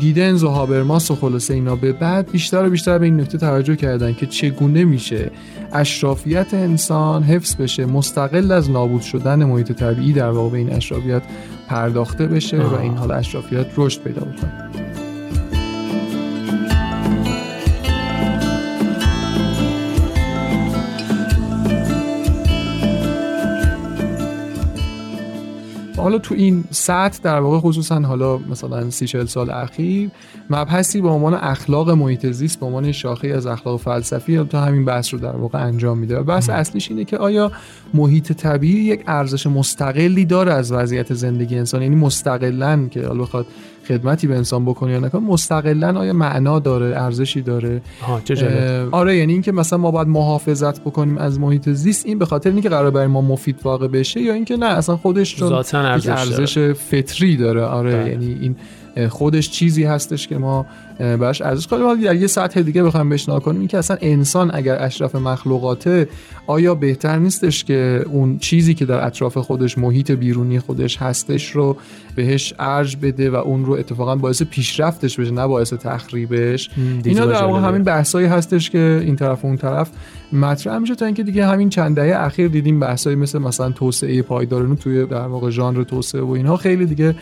گیدنز 0.00 0.44
و 0.44 0.48
هابرماس 0.48 1.10
و 1.10 1.14
خلاصه 1.14 1.54
اینا 1.54 1.76
به 1.76 1.92
بعد 1.92 2.30
بیشتر 2.30 2.66
و 2.66 2.70
بیشتر 2.70 2.98
به 2.98 3.04
این 3.04 3.20
نکته 3.20 3.38
توجه 3.38 3.76
کردن 3.76 4.12
که 4.12 4.26
چگونه 4.26 4.84
میشه 4.84 5.30
اشرافیت 5.72 6.54
انسان 6.54 7.22
حفظ 7.22 7.56
بشه 7.56 7.86
مستقل 7.86 8.52
از 8.52 8.70
نابود 8.70 9.02
شدن 9.02 9.44
محیط 9.44 9.72
طبیعی 9.72 10.12
در 10.12 10.30
واقع 10.30 10.50
به 10.50 10.58
این 10.58 10.72
اشرافیت 10.72 11.22
پرداخته 11.68 12.26
بشه 12.26 12.62
و 12.62 12.74
این 12.74 12.94
حال 12.94 13.10
اشرافیت 13.10 13.66
رشد 13.76 14.02
پیدا 14.02 14.20
بکنه. 14.20 14.95
حالا 26.06 26.18
تو 26.18 26.34
این 26.34 26.64
سطح 26.70 27.18
در 27.22 27.40
واقع 27.40 27.58
خصوصا 27.58 28.00
حالا 28.00 28.38
مثلا 28.38 28.90
سی 28.90 29.06
چل 29.06 29.24
سال 29.24 29.50
اخیر 29.50 30.10
مبحثی 30.50 31.00
به 31.00 31.08
عنوان 31.08 31.34
اخلاق 31.34 31.90
محیط 31.90 32.26
زیست 32.26 32.60
به 32.60 32.66
عنوان 32.66 32.92
شاخه 32.92 33.28
از 33.28 33.46
اخلاق 33.46 33.80
فلسفی 33.80 34.44
تا 34.44 34.60
همین 34.60 34.84
بحث 34.84 35.14
رو 35.14 35.20
در 35.20 35.36
واقع 35.36 35.64
انجام 35.66 35.98
میده. 35.98 36.18
و 36.18 36.24
بحث 36.24 36.50
اصلیش 36.50 36.90
اینه 36.90 37.04
که 37.04 37.16
آیا 37.16 37.52
محیط 37.94 38.32
طبیعی 38.32 38.84
یک 38.84 39.02
ارزش 39.06 39.46
مستقلی 39.46 40.24
داره 40.24 40.52
از 40.52 40.72
وضعیت 40.72 41.14
زندگی 41.14 41.58
انسان؟ 41.58 41.82
یعنی 41.82 41.96
مستقلا 41.96 42.88
که 42.90 43.06
حالا 43.06 43.22
بخواد 43.22 43.46
خدمتی 43.88 44.26
به 44.26 44.36
انسان 44.36 44.64
بکنه 44.64 44.92
یا 44.92 44.98
نکنه 44.98 45.20
مستقلا 45.20 45.98
آیا 45.98 46.12
معنا 46.12 46.58
داره 46.58 47.02
ارزشی 47.02 47.42
داره 47.42 47.82
آره 48.90 49.16
یعنی 49.16 49.32
اینکه 49.32 49.52
مثلا 49.52 49.78
ما 49.78 49.90
باید 49.90 50.08
محافظت 50.08 50.80
بکنیم 50.80 51.18
از 51.18 51.40
محیط 51.40 51.68
زیست 51.68 52.06
این 52.06 52.18
به 52.18 52.26
خاطر 52.26 52.50
اینکه 52.50 52.68
قرار 52.68 52.90
برای 52.90 53.06
ما 53.06 53.20
مفید 53.20 53.60
واقع 53.62 53.88
بشه 53.88 54.20
یا 54.20 54.32
اینکه 54.32 54.56
نه 54.56 54.66
اصلا 54.66 54.96
خودش 54.96 55.36
چون 55.36 55.52
ارزش, 55.52 56.08
ارزش 56.08 56.58
فطری 56.58 57.36
داره 57.36 57.62
آره 57.62 57.90
ده. 57.90 57.98
بله. 57.98 58.10
یعنی 58.10 58.38
این 58.40 58.56
خودش 59.08 59.50
چیزی 59.50 59.84
هستش 59.84 60.28
که 60.28 60.38
ما 60.38 60.66
براش 60.98 61.42
ارزش 61.42 61.66
حالا 61.66 61.94
در 61.94 62.16
یه 62.16 62.26
سطح 62.26 62.62
دیگه 62.62 62.82
بخوایم 62.82 63.08
بشنا 63.08 63.40
کنیم 63.40 63.58
این 63.58 63.68
که 63.68 63.78
اصلا 63.78 63.96
انسان 64.00 64.50
اگر 64.54 64.76
اشرف 64.82 65.14
مخلوقاته 65.14 66.08
آیا 66.46 66.74
بهتر 66.74 67.18
نیستش 67.18 67.64
که 67.64 68.04
اون 68.10 68.38
چیزی 68.38 68.74
که 68.74 68.84
در 68.84 69.06
اطراف 69.06 69.38
خودش 69.38 69.78
محیط 69.78 70.10
بیرونی 70.10 70.58
خودش 70.58 70.96
هستش 70.96 71.50
رو 71.50 71.76
بهش 72.14 72.54
ارج 72.58 72.96
بده 73.02 73.30
و 73.30 73.34
اون 73.34 73.64
رو 73.64 73.72
اتفاقا 73.72 74.16
باعث 74.16 74.42
پیشرفتش 74.42 75.20
بشه 75.20 75.30
نه 75.30 75.46
باعث 75.46 75.72
تخریبش؟ 75.72 76.70
اینا 77.04 77.26
در 77.26 77.44
واقع 77.44 77.60
همین 77.60 77.82
بحثایی 77.82 78.26
هستش 78.26 78.70
که 78.70 79.00
این 79.04 79.16
طرف 79.16 79.44
و 79.44 79.46
اون 79.46 79.56
طرف 79.56 79.90
مطرح 80.32 80.78
میشه 80.78 80.94
تا 80.94 81.06
اینکه 81.06 81.22
دیگه 81.22 81.46
همین 81.46 81.68
چند 81.68 81.96
دهه 81.96 82.16
اخیر 82.16 82.48
دیدیم 82.48 82.80
بحثایی 82.80 83.16
مثل 83.16 83.38
مثلا 83.38 83.70
توسعه 83.70 84.22
پایدارانه 84.22 84.76
توی 84.76 85.06
در 85.06 85.26
واقع 85.26 85.50
ژانر 85.50 85.82
توسعه 85.82 86.20
و 86.20 86.30
اینها 86.30 86.56
خیلی 86.56 86.86
دیگه 86.86 87.14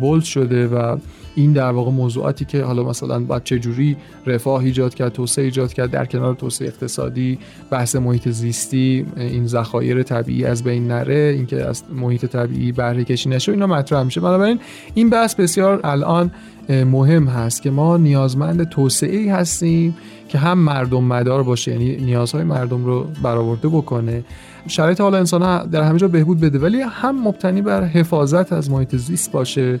بولد 0.00 0.24
شده 0.24 0.66
و 0.68 0.96
این 1.34 1.52
در 1.52 1.70
واقع 1.70 1.90
موضوعاتی 1.90 2.44
که 2.44 2.62
حالا 2.62 2.82
مثلا 2.82 3.20
باید 3.20 3.44
چجوری 3.44 3.96
رفاه 4.26 4.64
ایجاد 4.64 4.94
کرد 4.94 5.12
توسعه 5.12 5.44
ایجاد 5.44 5.72
کرد 5.72 5.90
در 5.90 6.04
کنار 6.04 6.34
توسعه 6.34 6.68
اقتصادی 6.68 7.38
بحث 7.70 7.96
محیط 7.96 8.28
زیستی 8.28 9.06
این 9.16 9.46
ذخایر 9.46 10.02
طبیعی 10.02 10.44
از 10.44 10.64
بین 10.64 10.88
نره 10.88 11.34
اینکه 11.36 11.64
از 11.64 11.82
محیط 11.94 12.26
طبیعی 12.26 12.72
بهره 12.72 13.04
کشی 13.04 13.28
نشه 13.28 13.52
اینا 13.52 13.66
مطرح 13.66 14.02
میشه. 14.02 14.20
بنابراین 14.20 14.60
این 14.94 15.10
بحث 15.10 15.34
بسیار 15.34 15.80
الان 15.84 16.30
مهم 16.68 17.26
هست 17.26 17.62
که 17.62 17.70
ما 17.70 17.96
نیازمند 17.96 18.68
توسعه 18.68 19.16
ای 19.16 19.28
هستیم 19.28 19.96
که 20.30 20.38
هم 20.38 20.58
مردم 20.58 21.04
مدار 21.04 21.42
باشه 21.42 21.72
یعنی 21.72 21.96
نیازهای 21.96 22.44
مردم 22.44 22.84
رو 22.84 23.06
برآورده 23.22 23.68
بکنه. 23.68 24.24
شرایط 24.66 25.00
حال 25.00 25.14
انسان 25.14 25.66
در 25.66 25.82
همه 25.82 25.98
جا 25.98 26.08
بهبود 26.08 26.40
بده 26.40 26.58
ولی 26.58 26.80
هم 26.80 27.28
مبتنی 27.28 27.62
بر 27.62 27.84
حفاظت 27.84 28.52
از 28.52 28.70
محیط 28.70 28.96
زیست 28.96 29.32
باشه. 29.32 29.80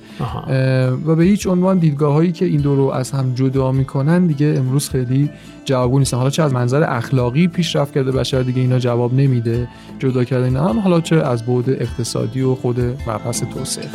و 1.06 1.14
به 1.14 1.24
هیچ 1.24 1.46
عنوان 1.46 1.78
دیدگاه 1.78 2.12
هایی 2.12 2.32
که 2.32 2.44
این 2.44 2.60
دو 2.60 2.76
رو 2.76 2.90
از 2.90 3.10
هم 3.10 3.34
جدا 3.34 3.72
می‌کنن 3.72 4.26
دیگه 4.26 4.54
امروز 4.56 4.88
خیلی 4.88 5.30
جوابگو 5.64 5.98
نیستن. 5.98 6.16
حالا 6.16 6.30
چه 6.30 6.42
از 6.42 6.52
منظر 6.52 6.84
اخلاقی 6.96 7.48
پیشرفت 7.48 7.94
کرده 7.94 8.12
بشر 8.12 8.42
دیگه 8.42 8.60
اینا 8.60 8.78
جواب 8.78 9.14
نمیده. 9.14 9.68
جدا 9.98 10.24
کرده 10.24 10.44
اینا 10.44 10.68
هم 10.68 10.78
حالا 10.78 11.00
چه 11.00 11.16
از 11.16 11.46
بعد 11.46 11.70
اقتصادی 11.70 12.40
و 12.40 12.54
خود 12.54 12.80
مبحث 12.80 13.42
توسعه. 13.42 13.88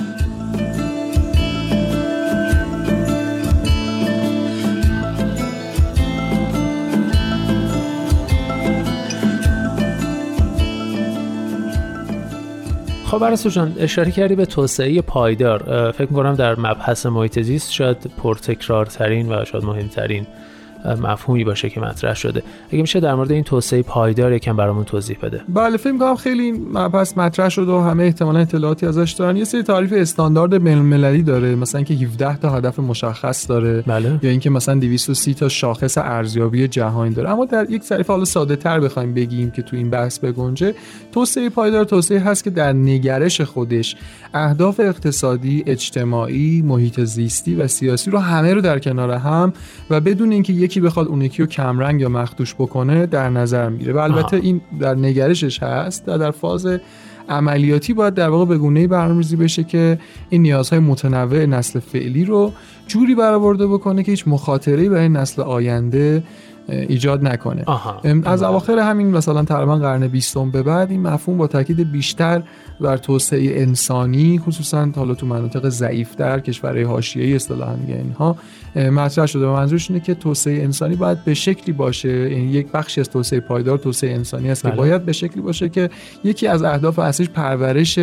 خب 13.16 13.22
برسو 13.22 13.50
جان 13.50 13.76
اشاره 13.80 14.12
کردی 14.12 14.36
به 14.36 14.46
توسعه 14.46 15.02
پایدار. 15.02 15.92
فکر 15.92 16.08
می‌کنم 16.10 16.36
در 16.36 16.60
مبحث 16.60 17.06
محیط 17.06 17.40
زیست 17.40 17.72
شاید 17.72 17.98
پرتکرارترین 18.24 19.32
و 19.32 19.46
شاید 19.46 19.64
مهمترین 19.64 20.28
مفهومی 20.86 21.44
باشه 21.44 21.70
که 21.70 21.80
مطرح 21.80 22.14
شده. 22.14 22.44
اگه 22.72 22.82
میشه 22.82 23.00
در 23.00 23.16
مورد 23.16 23.32
این 23.32 23.44
توسعه 23.44 23.82
پایدار 23.82 24.34
یکم 24.34 24.56
برامون 24.56 24.84
توضیح 24.84 25.18
بده. 25.22 25.42
بله 25.50 25.78
فکر 25.78 25.98
کنم 25.98 26.16
خیلی 26.16 26.52
مبحث 26.52 27.18
مطرح 27.18 27.50
شده 27.50 27.72
و 27.72 27.80
همه 27.80 28.04
احتمالا 28.04 28.40
اطلاعاتی 28.40 28.86
ازش 28.86 29.12
دارن. 29.12 29.38
یه 29.38 29.44
سری 29.44 29.64
تعریف 29.64 29.94
استاندارد 29.96 30.64
بین‌المللی 30.64 31.24
داره 31.24 31.56
مثلا 31.56 31.80
اینکه 31.80 31.94
17 31.94 32.38
تا 32.38 32.50
هدف 32.50 32.80
مشخص 32.80 33.50
داره 33.50 33.82
بله. 33.82 34.20
یا 34.24 34.30
اینکه 34.30 34.50
مثلا 34.50 34.80
230 34.80 35.34
تا 35.34 35.50
شاخص 35.50 35.98
ارزیابی 35.98 36.68
جهانی 36.68 37.14
داره. 37.14 37.30
اما 37.30 37.46
در 37.46 37.70
یک 37.70 37.82
تعریف 37.82 38.08
حالا 38.08 38.26
ساده 38.26 38.56
تر 38.56 38.80
بخوایم 38.80 39.14
بگیم 39.14 39.52
که 39.52 39.62
تو 39.62 39.76
این 39.76 39.90
بحث 39.90 40.20
بگنجه 40.20 40.76
توسعه 41.12 41.50
پایدار 41.50 41.84
توسعه 41.84 42.20
هست 42.20 42.44
که 42.44 42.50
در 42.50 42.74
نگرش 42.74 43.42
خودش 43.42 43.96
اهداف 44.34 44.80
اقتصادی 44.80 45.64
اجتماعی 45.68 46.62
محیط 46.62 47.00
زیستی 47.00 47.56
و 47.56 47.68
سیاسی 47.68 48.12
رو 48.12 48.20
همه 48.20 48.54
رو 48.54 48.62
در 48.62 48.80
کنار 48.80 49.12
هم 49.12 49.54
و 49.90 50.00
بدون 50.00 50.32
اینکه 50.32 50.54
یک 50.54 50.75
یکی 50.76 50.82
بخواد 50.82 51.08
اون 51.08 51.22
یکی 51.22 51.44
رو 51.44 51.48
کمرنگ 51.48 52.02
یا 52.02 52.10
مخدوش 52.10 52.56
بکنه 52.56 53.06
در 53.06 53.30
نظر 53.30 53.70
میره 53.70 53.94
و 53.94 53.98
البته 53.98 54.38
این 54.38 54.62
در 54.80 54.96
نگرشش 54.96 55.64
هست 55.64 56.04
و 56.08 56.18
در 56.18 56.32
فاز 56.32 56.68
عملیاتی 57.30 57.94
باید 57.94 58.14
در 58.14 58.30
واقع 58.30 58.46
به 58.46 58.58
گونه‌ای 58.58 58.88
برنامه‌ریزی 58.88 59.36
بشه 59.36 59.64
که 59.64 60.00
این 60.30 60.42
نیازهای 60.42 60.80
متنوع 60.80 61.46
نسل 61.46 61.80
فعلی 61.80 62.26
رو 62.26 62.54
جوری 62.88 63.16
برآورده 63.16 63.68
بکنه 63.68 64.04
که 64.04 64.12
هیچ 64.12 64.28
مخاطره‌ای 64.28 64.90
برای 64.90 65.10
نسل 65.10 65.42
آینده 65.42 66.24
ایجاد 66.70 67.28
نکنه. 67.28 67.66
از 68.24 68.44
اواخر 68.44 68.80
همین 68.80 69.12
مثلا 69.12 69.44
تقریبا 69.44 69.76
قرن 69.76 70.08
بیستم 70.08 70.52
به 70.52 70.64
بعد 70.64 70.92
این 70.92 71.02
مفهوم 71.02 71.38
با 71.38 71.48
تاکید 71.48 71.92
بیشتر 71.92 72.44
بر 72.82 72.98
توسعه 72.98 73.62
انسانی 73.62 74.40
خصوصا 74.40 74.90
حالا 74.96 75.14
تو 75.14 75.26
مناطق 75.26 75.70
ضعیفتر 75.70 76.40
کشورهای 76.40 76.84
حاشیه‌ای 76.84 77.36
اصطلاحا 77.36 77.76
میگه 77.76 77.96
اینها 77.96 78.36
مطرح 78.76 79.26
شده. 79.26 79.46
و 79.48 79.54
منظورش 79.54 79.92
اینه 79.92 80.04
که 80.04 80.14
توسعه 80.14 80.64
انسانی 80.64 80.96
باید 80.96 81.24
به 81.24 81.34
شکلی 81.34 81.74
باشه. 81.74 82.32
یعنی 82.32 82.52
یک 82.52 82.72
بخشی 82.72 83.02
از 83.02 83.10
توسعه 83.10 83.40
پایدار 83.40 83.78
توسعه 83.78 84.14
انسانی 84.14 84.52
است 84.52 84.62
که 84.62 84.68
بله. 84.68 84.78
باید 84.78 85.06
به 85.06 85.14
شکلی 85.14 85.42
باشه 85.42 85.70
که 85.70 85.90
یکی 86.24 86.48
از 86.48 86.64
اهداف 86.64 87.00
اصلیش 87.00 87.30
پرورش 87.30 88.00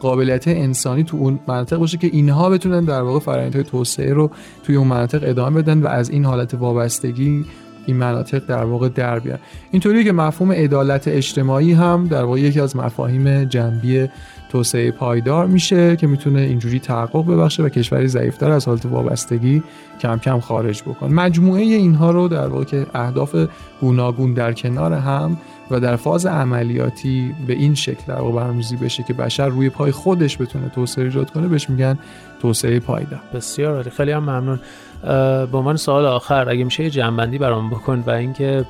قابلیت 0.00 0.48
انسانی 0.48 1.04
تو 1.04 1.16
اون 1.16 1.38
مناطق 1.48 1.76
باشه 1.76 1.98
که 1.98 2.06
اینها 2.06 2.50
بتونن 2.50 2.84
در 2.84 3.02
واقع 3.02 3.18
فرآیندهای 3.18 3.64
توسعه 3.64 4.12
رو 4.12 4.30
توی 4.64 4.76
اون 4.76 4.86
مناطق 4.86 5.20
ادامه 5.22 5.62
بدن 5.62 5.82
و 5.82 5.86
از 5.86 6.10
این 6.10 6.24
حالت 6.24 6.54
وابستگی 6.54 7.44
این 7.86 7.96
مناطق 7.96 8.46
در 8.46 8.64
واقع 8.64 8.88
در 8.88 9.18
بیان. 9.18 9.38
اینطوری 9.70 10.04
که 10.04 10.12
مفهوم 10.12 10.52
عدالت 10.52 11.08
اجتماعی 11.08 11.72
هم 11.72 12.06
در 12.06 12.24
واقع 12.24 12.40
یکی 12.40 12.60
از 12.60 12.76
مفاهیم 12.76 13.44
جنبی 13.44 14.08
توسعه 14.48 14.90
پایدار 14.90 15.46
میشه 15.46 15.96
که 15.96 16.06
می‌تونه 16.06 16.40
اینجوری 16.40 16.78
تحقق 16.78 17.26
ببخشه 17.26 17.62
و 17.62 17.68
کشوری 17.68 18.08
ضعیفتر 18.08 18.50
از 18.50 18.68
حالت 18.68 18.86
وابستگی 18.86 19.62
کم 20.00 20.18
کم 20.18 20.40
خارج 20.40 20.82
بکنه. 20.82 21.12
مجموعه 21.12 21.62
اینها 21.62 22.10
رو 22.10 22.28
در 22.28 22.46
واقع 22.46 22.64
که 22.64 22.86
اهداف 22.94 23.36
گوناگون 23.80 24.34
در 24.34 24.52
کنار 24.52 24.92
هم 24.92 25.36
و 25.70 25.80
در 25.80 25.96
فاز 25.96 26.26
عملیاتی 26.26 27.34
به 27.46 27.52
این 27.52 27.74
شکل 27.74 28.02
در 28.08 28.14
برنامه‌ریزی 28.14 28.76
بشه 28.76 29.02
که 29.02 29.14
بشر 29.14 29.48
روی 29.48 29.70
پای 29.70 29.90
خودش 29.92 30.40
بتونه 30.40 30.68
توسعه 30.68 31.04
ایجاد 31.04 31.30
کنه 31.30 31.48
بهش 31.48 31.70
میگن 31.70 31.98
توسعه 32.42 32.80
پایدار. 32.80 33.20
بسیار 33.34 33.88
خیلی 33.88 34.10
هم 34.10 34.22
ممنون. 34.22 34.60
به 35.02 35.58
عنوان 35.58 35.76
سوال 35.76 36.06
آخر 36.06 36.48
اگه 36.48 36.64
میشه 36.64 36.84
یه 36.84 36.90
جنبندی 36.90 37.38
برام 37.38 37.70
بکن 37.70 38.04
و 38.06 38.10
اینکه 38.10 38.64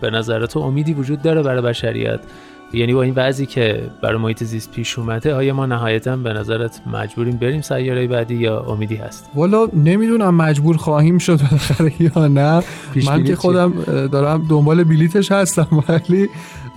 به 0.00 0.10
نظر 0.10 0.46
تو 0.46 0.60
امیدی 0.60 0.94
وجود 0.94 1.22
داره 1.22 1.42
برای 1.42 1.62
بشریت. 1.62 2.20
یعنی 2.74 2.94
با 2.94 3.02
این 3.02 3.14
وضعی 3.16 3.46
که 3.46 3.90
برای 4.02 4.18
محیط 4.18 4.44
زیست 4.44 4.70
پیش 4.70 4.98
اومده 4.98 5.34
آیا 5.34 5.54
ما 5.54 5.66
نهایتا 5.66 6.16
به 6.16 6.32
نظرت 6.32 6.80
مجبوریم 6.92 7.36
بریم 7.36 7.60
سیاره 7.60 8.06
بعدی 8.06 8.34
یا 8.34 8.60
امیدی 8.60 8.96
هست؟ 8.96 9.30
والا 9.34 9.68
نمی‌دونم 9.74 10.34
مجبور 10.34 10.76
خواهیم 10.76 11.18
شد 11.18 11.36
بالاخره 11.36 11.92
یا 12.02 12.26
نه. 12.26 12.62
من 13.06 13.24
که 13.24 13.36
خودم 13.36 13.72
دارم 14.06 14.46
دنبال 14.48 14.84
بلیتش 14.84 15.32
هستم 15.32 15.84
ولی 15.88 16.28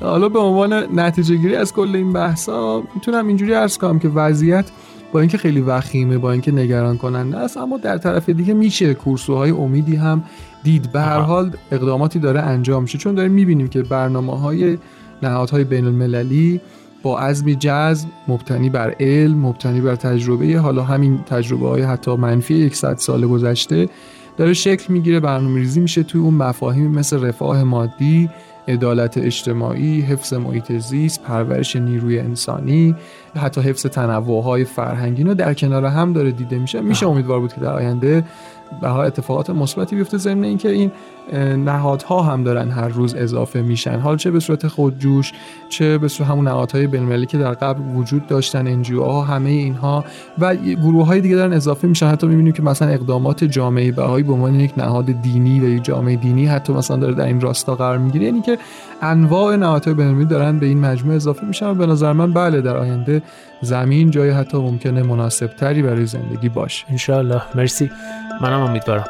حالا 0.01 0.29
به 0.29 0.39
عنوان 0.39 0.99
نتیجه 0.99 1.35
گیری 1.35 1.55
از 1.55 1.73
کل 1.73 1.95
این 1.95 2.13
بحثا 2.13 2.83
می‌تونم 2.95 3.27
اینجوری 3.27 3.53
عرض 3.53 3.77
کنم 3.77 3.99
که 3.99 4.07
وضعیت 4.07 4.65
با 5.15 5.19
اینکه 5.19 5.37
خیلی 5.37 5.61
وخیمه 5.61 6.17
با 6.17 6.31
اینکه 6.31 6.51
نگران 6.51 6.97
کننده 6.97 7.37
است 7.37 7.57
اما 7.57 7.77
در 7.77 7.97
طرف 7.97 8.29
دیگه 8.29 8.53
میشه 8.53 8.93
کورسوهای 8.93 9.51
امیدی 9.51 9.95
هم 9.95 10.23
دید. 10.63 10.91
به 10.91 11.01
هر 11.01 11.19
حال 11.19 11.51
اقداماتی 11.71 12.19
داره 12.19 12.41
انجام 12.41 12.83
میشه. 12.83 12.97
چون 12.97 13.15
داریم 13.15 13.31
می‌بینیم 13.31 13.67
که 13.67 13.83
برنامه 13.83 14.39
های 14.39 14.77
نهادهای 15.23 15.63
بین 15.63 15.85
المللی 15.85 16.61
با 17.03 17.19
عزمی 17.19 17.55
جذب 17.55 18.07
مبتنی 18.27 18.69
بر 18.69 18.95
علم 18.99 19.37
مبتنی 19.37 19.81
بر 19.81 19.95
تجربه 19.95 20.57
حالا 20.57 20.83
همین 20.83 21.23
تجربه 21.23 21.69
های 21.69 21.81
حتی 21.81 22.15
منفی 22.15 22.69
100 22.69 22.97
سال 22.97 23.27
گذشته 23.27 23.89
داره 24.37 24.53
شکل 24.53 24.93
می‌گیره 24.93 25.19
برنامه 25.19 25.59
ریزی 25.59 25.79
میشه 25.79 26.03
توی 26.03 26.21
اون 26.21 26.33
مفاهیم 26.33 26.91
مثل 26.91 27.23
رفاه 27.23 27.63
مادی 27.63 28.29
عدالت 28.67 29.17
اجتماعی، 29.17 30.01
حفظ 30.01 30.33
محیط 30.33 30.71
زیست، 30.71 31.23
پرورش 31.23 31.75
نیروی 31.75 32.19
انسانی، 32.19 32.95
حتی 33.37 33.61
حفظ 33.61 33.85
تنوعهای 33.85 34.65
فرهنگی 34.65 35.21
اینا 35.21 35.33
در 35.33 35.53
کنار 35.53 35.85
هم 35.85 36.13
داره 36.13 36.31
دیده 36.31 36.59
میشه. 36.59 36.81
میشه 36.81 37.07
امیدوار 37.07 37.39
بود 37.39 37.53
که 37.53 37.61
در 37.61 37.73
آینده 37.73 38.23
به 38.81 38.89
اتفاقات 38.89 39.49
مثبتی 39.49 39.95
بیفته 39.95 40.17
ضمن 40.17 40.43
اینکه 40.43 40.69
این 40.69 40.91
نهادها 41.65 42.21
هم 42.21 42.43
دارن 42.43 42.69
هر 42.69 42.87
روز 42.87 43.15
اضافه 43.15 43.61
میشن. 43.61 43.99
حال 43.99 44.17
چه 44.17 44.31
به 44.31 44.39
صورت 44.39 44.67
خودجوش 44.67 45.33
چه 45.69 45.97
به 45.97 46.07
صورت 46.07 46.29
همون 46.29 46.47
نهادهای 46.47 46.87
بین‌المللی 46.87 47.25
که 47.25 47.37
در 47.37 47.51
قبل 47.53 47.81
وجود 47.95 48.27
داشتن 48.27 48.67
انجیو 48.67 49.03
ها 49.03 49.21
همه 49.21 49.49
اینها. 49.49 50.03
و 50.39 50.55
گروه 50.55 51.05
های 51.05 51.21
دیگه 51.21 51.35
دارن 51.35 51.53
اضافه 51.53 51.87
میشن. 51.87 52.07
حتی 52.07 52.27
می‌بینیم 52.27 52.53
که 52.53 52.63
مثلا 52.63 52.87
اقدامات 52.87 53.43
جامعه 53.43 53.91
بهایی 53.91 54.23
به 54.23 54.33
عنوان 54.33 54.59
یک 54.59 54.73
نهاد 54.77 55.05
دینی 55.05 55.59
و 55.59 55.63
یک 55.63 55.83
جامعه 55.83 56.15
دینی 56.15 56.45
حتی 56.45 56.73
مثلا 56.73 56.97
داره 56.97 57.13
در 57.13 57.25
این 57.25 57.41
راستا 57.41 57.75
قرار 57.75 57.97
می‌گیره. 57.97 58.25
یعنی 58.25 58.41
که 58.41 58.57
انواع 59.01 59.55
نهادهای 59.55 59.93
بین‌المللی 59.93 60.25
دارن 60.25 60.59
به 60.59 60.65
این 60.65 60.79
مجموعه 60.79 61.15
اضافه 61.15 61.45
میشن 61.45 61.67
و 61.67 61.73
به 61.73 61.85
نظر 61.85 62.13
من 62.13 62.33
بله 62.33 62.61
در 62.61 62.77
آینده 62.77 63.21
زمین 63.65 64.11
جای 64.11 64.29
حتی 64.29 64.57
ممکنه 64.57 65.03
مناسب 65.03 65.47
تری 65.47 65.81
برای 65.81 66.05
زندگی 66.05 66.49
باشه. 66.49 66.85
ان 67.09 67.41
مرسی. 67.55 67.91
منم 68.41 68.61
امیدوارم. 68.61 69.05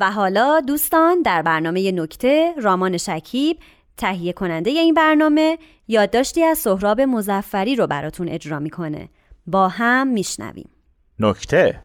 و 0.00 0.10
حالا 0.10 0.60
دوستان 0.60 1.22
در 1.22 1.42
برنامه 1.42 1.92
نکته 1.92 2.52
رامان 2.62 2.96
شکیب 2.96 3.56
تهیه 3.96 4.32
کننده 4.32 4.70
این 4.70 4.94
برنامه 4.94 5.58
یادداشتی 5.88 6.42
از 6.42 6.58
سهراب 6.58 7.00
مزفری 7.00 7.76
رو 7.76 7.86
براتون 7.86 8.28
اجرا 8.28 8.58
می‌کنه. 8.58 9.08
با 9.46 9.68
هم 9.68 10.06
میشنویم. 10.06 10.70
نکته. 11.18 11.82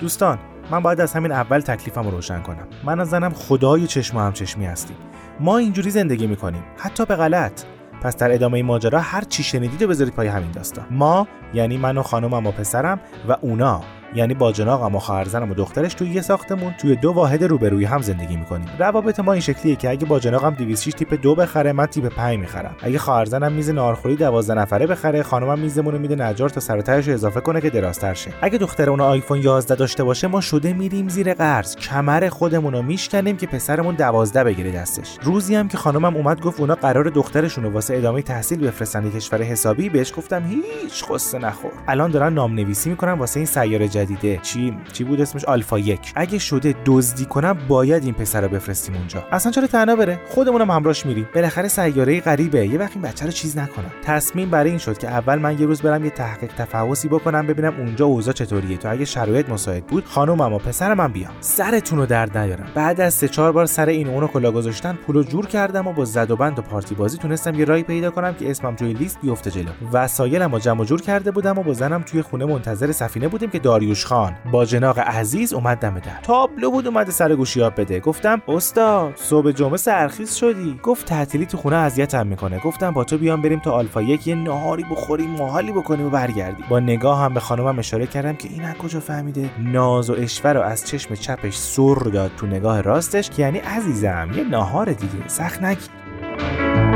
دوستان 0.00 0.38
من 0.70 0.80
باید 0.80 1.00
از 1.00 1.12
همین 1.12 1.32
اول 1.32 1.60
تکلیفم 1.60 2.04
رو 2.04 2.10
روشن 2.10 2.42
کنم. 2.42 2.66
من 2.84 3.00
از 3.00 3.10
زنم 3.10 3.32
خدای 3.32 3.86
چشم 3.86 4.16
و 4.16 4.20
همچشمی 4.20 4.66
هستیم. 4.66 4.96
ما 5.40 5.58
اینجوری 5.58 5.90
زندگی 5.90 6.26
می‌کنیم 6.26 6.62
حتی 6.76 7.04
به 7.04 7.16
غلط. 7.16 7.62
پس 8.02 8.16
در 8.16 8.34
ادامه 8.34 8.62
ماجرا 8.62 9.00
هر 9.00 9.24
چی 9.24 9.42
شنیدید 9.42 9.88
بذارید 9.88 10.14
پای 10.14 10.26
همین 10.28 10.50
داستان. 10.50 10.86
ما 10.90 11.28
یعنی 11.54 11.76
من 11.76 11.98
و 11.98 12.02
خانومم 12.02 12.46
و 12.46 12.52
پسرم 12.52 13.00
و 13.28 13.36
اونا. 13.40 13.82
یعنی 14.14 14.34
با 14.34 14.52
جناقم 14.52 14.94
و 14.94 14.98
خواهرزنم 14.98 15.50
و 15.50 15.54
دخترش 15.54 15.94
توی 15.94 16.08
یه 16.08 16.20
ساختمون 16.20 16.74
توی 16.80 16.96
دو 16.96 17.12
واحد 17.12 17.44
روبروی 17.44 17.84
هم 17.84 18.02
زندگی 18.02 18.36
می‌کنیم. 18.36 18.68
روابط 18.78 19.20
ما 19.20 19.32
این 19.32 19.40
شکلیه 19.40 19.76
که 19.76 19.90
اگه 19.90 20.06
با 20.06 20.18
جناقم 20.18 20.50
206 20.50 20.92
تیپ 20.92 21.14
دو 21.22 21.34
بخره 21.34 21.72
من 21.72 21.86
تیپ 21.86 22.14
5 22.14 22.38
می‌خرم. 22.38 22.76
اگه 22.82 22.98
خواهرزنم 22.98 23.52
میز 23.52 23.70
نارخوری 23.70 24.16
12 24.16 24.54
نفره 24.54 24.86
بخره 24.86 25.22
خانومم 25.22 25.58
میزمون 25.58 25.98
میده 25.98 26.14
نجار 26.14 26.48
تا 26.48 26.60
سر 26.60 26.76
رو 26.76 27.12
اضافه 27.12 27.40
کنه 27.40 27.60
که 27.60 27.70
درازتر 27.70 28.14
شه. 28.14 28.30
اگه 28.42 28.58
دختر 28.58 28.90
اون 28.90 29.00
آیفون 29.00 29.38
11 29.38 29.74
داشته 29.74 30.04
باشه 30.04 30.26
ما 30.26 30.40
شده 30.40 30.72
میریم 30.72 31.08
زیر 31.08 31.34
قرض. 31.34 31.76
کمر 31.76 32.28
خودمون 32.28 32.72
رو 32.72 32.82
میشکنیم 32.82 33.36
که 33.36 33.46
پسرمون 33.46 33.94
12 33.94 34.44
بگیره 34.44 34.70
دستش. 34.70 35.18
روزی 35.22 35.54
هم 35.54 35.68
که 35.68 35.78
خانومم 35.78 36.16
اومد 36.16 36.40
گفت 36.40 36.60
اونا 36.60 36.74
قرار 36.74 37.04
دخترشون 37.04 37.64
رو 37.64 37.70
واسه 37.70 37.96
ادامه 37.96 38.22
تحصیل 38.22 38.66
بفرستن 38.66 39.10
کشور 39.10 39.42
حسابی 39.42 39.88
بهش 39.88 40.12
گفتم 40.16 40.42
هیچ 40.46 41.04
قصه 41.10 41.38
نخور. 41.38 41.70
الان 41.88 42.10
دارن 42.10 42.32
نام 42.32 42.54
نویسی 42.54 42.90
می‌کنن 42.90 43.12
واسه 43.12 43.40
این 43.40 43.46
سیاره 43.46 43.88
جدیده. 44.00 44.38
چی؟ 44.42 44.76
چی 44.92 45.04
بود 45.04 45.20
اسمش؟ 45.20 45.44
آلفا 45.44 45.78
یک. 45.78 46.12
اگه 46.16 46.38
شده 46.38 46.74
دزدی 46.86 47.24
کنم 47.24 47.58
باید 47.68 48.04
این 48.04 48.14
پسر 48.14 48.40
رو 48.40 48.48
بفرستیم 48.48 48.94
اونجا. 48.94 49.24
اصلا 49.32 49.52
چرا 49.52 49.66
تنها 49.66 49.96
بره؟ 49.96 50.20
خودمونم 50.28 50.70
همراهش 50.70 51.06
میریم. 51.06 51.28
بالاخره 51.34 51.68
سیاره 51.68 52.20
غریبه. 52.20 52.66
یه 52.66 52.78
وقت 52.78 52.92
این 52.92 53.02
بچه 53.02 53.24
رو 53.24 53.30
چیز 53.30 53.58
نکنم. 53.58 53.90
تصمیم 54.04 54.50
برای 54.50 54.70
این 54.70 54.78
شد 54.78 54.98
که 54.98 55.08
اول 55.08 55.38
من 55.38 55.60
یه 55.60 55.66
روز 55.66 55.82
برم 55.82 56.04
یه 56.04 56.10
تحقیق 56.10 56.52
تفحصی 56.54 57.08
بکنم 57.08 57.46
ببینم 57.46 57.74
اونجا 57.78 58.06
اوضاع 58.06 58.34
چطوریه. 58.34 58.76
تو 58.76 58.90
اگه 58.90 59.04
شرایط 59.04 59.48
مساعد 59.48 59.86
بود 59.86 60.04
خانومم 60.04 60.52
و 60.52 60.58
پسرم 60.58 60.96
من 60.96 61.12
بیام. 61.12 61.32
سرتون 61.40 61.98
رو 61.98 62.06
درد 62.06 62.38
نیارم. 62.38 62.66
بعد 62.74 63.00
از 63.00 63.14
سه 63.14 63.28
چهار 63.28 63.52
بار 63.52 63.66
سر 63.66 63.88
این 63.88 64.08
اونو 64.08 64.26
کلا 64.26 64.52
گذاشتن 64.52 64.98
پولو 65.06 65.22
جور 65.22 65.46
کردم 65.46 65.86
و 65.86 65.92
با 65.92 66.04
زد 66.04 66.30
و 66.30 66.36
بند 66.36 66.58
و 66.58 66.62
پارتی 66.62 66.94
بازی 66.94 67.18
تونستم 67.18 67.54
یه 67.54 67.64
راهی 67.64 67.82
پیدا 67.82 68.10
کنم 68.10 68.34
که 68.34 68.50
اسمم 68.50 68.76
توی 68.76 68.92
لیست 68.92 69.18
بیفته 69.22 69.50
جلو. 69.50 69.70
وسایلمو 69.92 70.58
جمع 70.58 70.84
جور 70.84 71.00
کرده 71.00 71.30
بودم 71.30 71.58
و 71.58 71.62
با 71.62 71.72
زنم 71.72 72.02
توی 72.02 72.22
خونه 72.22 72.44
منتظر 72.44 72.92
سفینه 72.92 73.28
بودیم 73.28 73.50
که 73.50 73.58
داریوش 73.90 74.06
خان. 74.06 74.36
با 74.52 74.64
جناق 74.64 74.98
عزیز 74.98 75.52
اومد 75.52 75.78
دم 75.78 75.98
در. 75.98 76.20
تابلو 76.22 76.70
بود 76.70 76.86
اومده 76.86 77.10
سر 77.10 77.34
گوشیاب 77.34 77.80
بده. 77.80 78.00
گفتم 78.00 78.42
استاد 78.48 79.12
صبح 79.16 79.50
جمعه 79.50 79.76
سرخیز 79.76 80.34
شدی. 80.34 80.80
گفت 80.82 81.06
تعطیلی 81.06 81.46
تو 81.46 81.56
خونه 81.56 81.76
اذیتم 81.76 82.26
می‌کنه. 82.26 82.58
گفتم 82.58 82.90
با 82.90 83.04
تو 83.04 83.18
بیام 83.18 83.42
بریم 83.42 83.58
تا 83.58 83.72
آلفا 83.72 84.02
یک 84.02 84.26
یه 84.26 84.34
نهاری 84.34 84.84
بخوریم 84.90 85.30
ماهالی 85.30 85.72
بکنیم 85.72 86.06
و 86.06 86.10
برگردیم. 86.10 86.64
با 86.68 86.80
نگاه 86.80 87.20
هم 87.20 87.34
به 87.34 87.40
خانمم 87.40 87.78
اشاره 87.78 88.06
کردم 88.06 88.32
که 88.32 88.48
این 88.48 88.72
کجا 88.72 89.00
فهمیده؟ 89.00 89.50
ناز 89.58 90.10
و 90.10 90.14
اشوه 90.18 90.52
رو 90.52 90.60
از 90.60 90.86
چشم 90.86 91.14
چپش 91.14 91.56
سر 91.56 91.94
داد 91.94 92.30
تو 92.36 92.46
نگاه 92.46 92.80
راستش 92.80 93.30
که 93.30 93.42
یعنی 93.42 93.58
عزیزم 93.58 94.28
یه 94.36 94.44
ناهار 94.44 94.92
دیگه. 94.92 95.28
سخت 95.28 95.62
نگیر. 95.62 96.89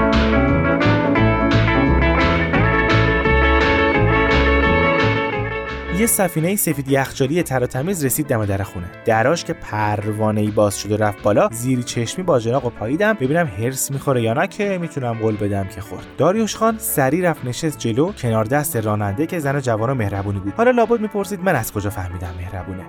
یه 5.99 6.07
سفینه 6.07 6.57
سفید 6.57 6.89
یخچالی 6.89 7.43
تر 7.43 7.67
تمیز 7.67 8.05
رسید 8.05 8.27
دم 8.27 8.45
در 8.45 8.63
خونه. 8.63 8.87
دراش 9.05 9.45
که 9.45 9.53
پروانه 9.53 10.41
ای 10.41 10.51
باز 10.51 10.81
شد 10.81 10.93
و 10.93 10.97
رفت 10.97 11.23
بالا 11.23 11.49
زیری 11.53 11.83
چشمی 11.83 12.25
با 12.25 12.39
جناق 12.39 12.65
و 12.65 12.71
پاییدم 12.71 13.13
ببینم 13.13 13.47
هرس 13.47 13.91
می‌خوره 13.91 14.23
یا 14.23 14.33
نه 14.33 14.47
که 14.47 14.79
می‌تونم 14.81 15.13
قول 15.13 15.37
بدم 15.37 15.69
که 15.69 15.81
خورد. 15.81 16.05
داریوش 16.19 16.57
خان 16.57 16.79
سری 16.79 17.23
رفت 17.23 17.45
نشست 17.45 17.79
جلو 17.79 18.13
کنار 18.13 18.45
دست 18.45 18.77
راننده 18.77 19.27
که 19.27 19.39
زن 19.39 19.61
جوان 19.61 19.91
و 19.91 19.95
مهربونی 19.95 20.41
بود. 20.41 20.53
حالا 20.57 20.71
لابد 20.71 21.01
می‌پرسید 21.01 21.41
من 21.41 21.55
از 21.55 21.73
کجا 21.73 21.91
فهمیدم 21.91 22.35
مهربونه. 22.39 22.85